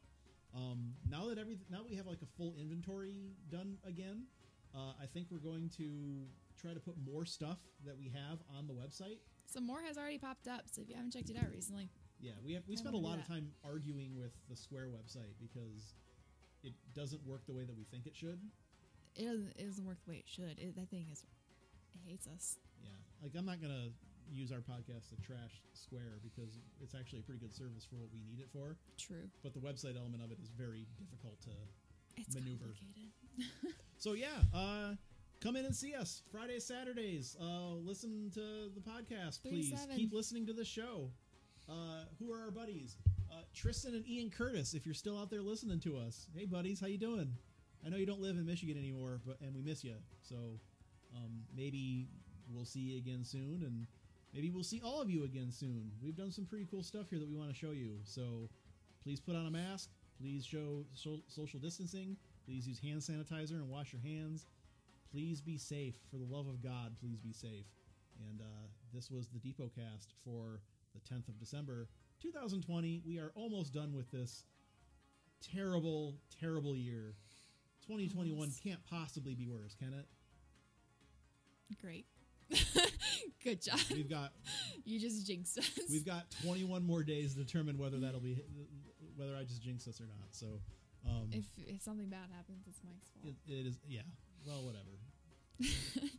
Um, 0.54 0.94
now 1.08 1.28
that 1.28 1.38
every 1.38 1.58
now 1.70 1.78
that 1.78 1.88
we 1.88 1.96
have 1.96 2.06
like 2.06 2.22
a 2.22 2.26
full 2.36 2.56
inventory 2.58 3.36
done 3.50 3.76
again, 3.86 4.24
uh, 4.74 4.94
I 5.00 5.06
think 5.06 5.28
we're 5.30 5.38
going 5.38 5.70
to 5.76 6.24
try 6.60 6.74
to 6.74 6.80
put 6.80 6.94
more 7.04 7.24
stuff 7.24 7.58
that 7.86 7.96
we 7.98 8.08
have 8.10 8.38
on 8.56 8.66
the 8.66 8.74
website. 8.74 9.18
Some 9.46 9.66
more 9.66 9.82
has 9.82 9.96
already 9.98 10.18
popped 10.18 10.46
up, 10.46 10.62
so 10.70 10.82
if 10.82 10.88
you 10.88 10.94
haven't 10.94 11.12
checked 11.12 11.30
it 11.30 11.36
out 11.36 11.50
recently, 11.50 11.88
Yeah, 12.20 12.32
we 12.44 12.52
have 12.54 12.62
we 12.68 12.74
I 12.74 12.78
spent 12.78 12.94
a 12.94 12.98
lot 12.98 13.18
of 13.18 13.26
time 13.26 13.50
arguing 13.64 14.16
with 14.16 14.32
the 14.48 14.56
Square 14.56 14.88
website 14.88 15.34
because 15.40 15.94
it 16.62 16.74
doesn't 16.94 17.24
work 17.26 17.46
the 17.46 17.52
way 17.54 17.64
that 17.64 17.76
we 17.76 17.84
think 17.84 18.06
it 18.06 18.14
should. 18.14 18.38
it 19.16 19.24
doesn't, 19.24 19.52
it 19.58 19.64
doesn't 19.66 19.86
work 19.86 19.98
the 20.04 20.10
way 20.12 20.18
it 20.18 20.28
should. 20.28 20.58
It, 20.58 20.76
that 20.76 20.90
thing 20.90 21.06
is, 21.10 21.24
it 21.94 22.00
hates 22.06 22.26
us. 22.28 22.58
Yeah, 22.82 22.90
like 23.22 23.32
I'm 23.36 23.46
not 23.46 23.60
gonna 23.60 23.88
use 24.30 24.52
our 24.52 24.60
podcast 24.62 25.08
to 25.10 25.16
trash 25.26 25.62
Square 25.74 26.20
because 26.22 26.60
it's 26.80 26.94
actually 26.94 27.18
a 27.20 27.22
pretty 27.22 27.40
good 27.40 27.54
service 27.54 27.84
for 27.84 27.96
what 27.96 28.10
we 28.12 28.20
need 28.22 28.38
it 28.38 28.48
for. 28.52 28.76
True. 28.98 29.26
But 29.42 29.54
the 29.54 29.60
website 29.60 29.96
element 29.96 30.22
of 30.22 30.30
it 30.30 30.38
is 30.40 30.50
very 30.50 30.86
difficult 30.98 31.40
to. 31.42 31.50
It's 32.16 32.34
Maneuver. 32.34 32.70
complicated. 32.76 33.74
So 34.00 34.14
yeah, 34.14 34.40
uh, 34.54 34.94
come 35.40 35.56
in 35.56 35.64
and 35.64 35.74
see 35.74 35.94
us 35.94 36.22
Fridays, 36.30 36.64
Saturdays. 36.64 37.36
Uh, 37.40 37.74
listen 37.74 38.30
to 38.34 38.70
the 38.74 38.80
podcast, 38.80 39.42
please. 39.42 39.72
Keep 39.96 40.12
listening 40.12 40.46
to 40.46 40.52
the 40.52 40.64
show. 40.64 41.10
Uh, 41.68 42.04
who 42.18 42.32
are 42.32 42.40
our 42.40 42.50
buddies? 42.50 42.96
Uh, 43.32 43.42
Tristan 43.54 43.94
and 43.94 44.06
Ian 44.08 44.30
Curtis. 44.30 44.74
If 44.74 44.84
you're 44.84 44.94
still 44.94 45.18
out 45.18 45.30
there 45.30 45.42
listening 45.42 45.80
to 45.80 45.96
us, 45.96 46.26
hey 46.36 46.44
buddies, 46.46 46.80
how 46.80 46.86
you 46.88 46.98
doing? 46.98 47.32
I 47.84 47.88
know 47.88 47.96
you 47.96 48.06
don't 48.06 48.20
live 48.20 48.36
in 48.36 48.44
Michigan 48.44 48.76
anymore, 48.76 49.20
but 49.24 49.40
and 49.40 49.54
we 49.54 49.62
miss 49.62 49.84
you. 49.84 49.94
So 50.20 50.34
um, 51.16 51.30
maybe 51.56 52.08
we'll 52.52 52.64
see 52.64 52.80
you 52.80 52.98
again 52.98 53.24
soon, 53.24 53.62
and 53.64 53.86
maybe 54.34 54.50
we'll 54.50 54.64
see 54.64 54.80
all 54.84 55.00
of 55.00 55.08
you 55.08 55.24
again 55.24 55.50
soon. 55.50 55.90
We've 56.02 56.16
done 56.16 56.32
some 56.32 56.44
pretty 56.44 56.66
cool 56.70 56.82
stuff 56.82 57.08
here 57.08 57.18
that 57.18 57.28
we 57.28 57.36
want 57.36 57.50
to 57.50 57.56
show 57.56 57.70
you. 57.70 57.98
So 58.04 58.48
please 59.02 59.20
put 59.20 59.36
on 59.36 59.46
a 59.46 59.50
mask. 59.50 59.90
Please 60.20 60.44
show 60.44 60.84
so- 60.92 61.22
social 61.28 61.60
distancing. 61.60 62.16
Please 62.44 62.66
use 62.66 62.78
hand 62.80 63.00
sanitizer 63.00 63.52
and 63.52 63.68
wash 63.70 63.92
your 63.92 64.02
hands. 64.02 64.44
Please 65.10 65.40
be 65.40 65.58
safe. 65.58 65.94
For 66.10 66.16
the 66.16 66.24
love 66.24 66.46
of 66.46 66.62
God, 66.62 66.94
please 67.00 67.18
be 67.20 67.32
safe. 67.32 67.66
And 68.28 68.40
uh, 68.40 68.44
this 68.94 69.10
was 69.10 69.28
the 69.28 69.38
Depot 69.38 69.70
cast 69.74 70.12
for 70.24 70.60
the 70.94 71.00
10th 71.14 71.28
of 71.28 71.38
December, 71.38 71.88
2020. 72.22 73.02
We 73.06 73.18
are 73.18 73.32
almost 73.34 73.72
done 73.72 73.94
with 73.94 74.10
this 74.10 74.44
terrible, 75.54 76.14
terrible 76.40 76.76
year. 76.76 77.14
2021 77.86 78.38
Almost. 78.38 78.62
can't 78.62 78.80
possibly 78.88 79.34
be 79.34 79.46
worse, 79.46 79.74
can 79.74 79.94
it? 79.94 80.06
Great. 81.80 82.06
Good 83.44 83.62
job. 83.62 83.78
We've 83.90 84.10
got 84.10 84.32
You 84.84 84.98
just 85.00 85.26
jinxed 85.26 85.58
us. 85.58 85.70
we've 85.90 86.04
got 86.04 86.24
21 86.44 86.84
more 86.84 87.02
days 87.02 87.34
to 87.34 87.40
determine 87.44 87.78
whether 87.78 87.98
that'll 87.98 88.20
be 88.20 88.42
whether 89.16 89.36
I 89.36 89.44
just 89.44 89.62
jinxed 89.62 89.86
us 89.88 90.00
or 90.00 90.04
not. 90.06 90.28
So 90.32 90.46
um, 91.08 91.28
if 91.32 91.44
if 91.56 91.80
something 91.80 92.08
bad 92.08 92.28
happens, 92.36 92.64
it's 92.68 92.80
Mike's 92.84 93.06
fault. 93.14 93.34
it, 93.46 93.52
it 93.52 93.66
is 93.66 93.78
yeah. 93.88 94.00
Well, 94.46 94.62
whatever. 94.64 94.98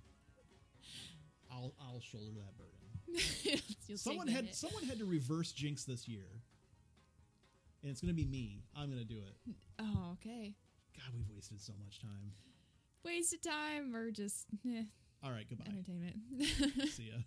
I'll 1.51 1.73
I'll 1.79 1.99
shoulder 1.99 2.31
that 2.39 2.57
burden. 2.57 3.61
Someone 3.97 4.27
had 4.27 4.45
hit. 4.45 4.55
someone 4.55 4.83
had 4.83 4.99
to 4.99 5.05
reverse 5.05 5.51
jinx 5.51 5.83
this 5.83 6.07
year, 6.07 6.25
and 7.83 7.91
it's 7.91 7.99
gonna 8.01 8.13
be 8.13 8.25
me. 8.25 8.63
I'm 8.75 8.89
gonna 8.89 9.03
do 9.03 9.17
it. 9.17 9.53
Oh, 9.79 10.11
okay. 10.13 10.55
God, 10.95 11.13
we've 11.15 11.29
wasted 11.33 11.59
so 11.61 11.73
much 11.83 11.99
time. 11.99 12.31
Wasted 13.03 13.41
time 13.43 13.95
or 13.95 14.11
just 14.11 14.45
eh, 14.65 14.83
All 15.23 15.31
right, 15.31 15.45
goodbye. 15.49 15.65
entertainment. 15.69 16.15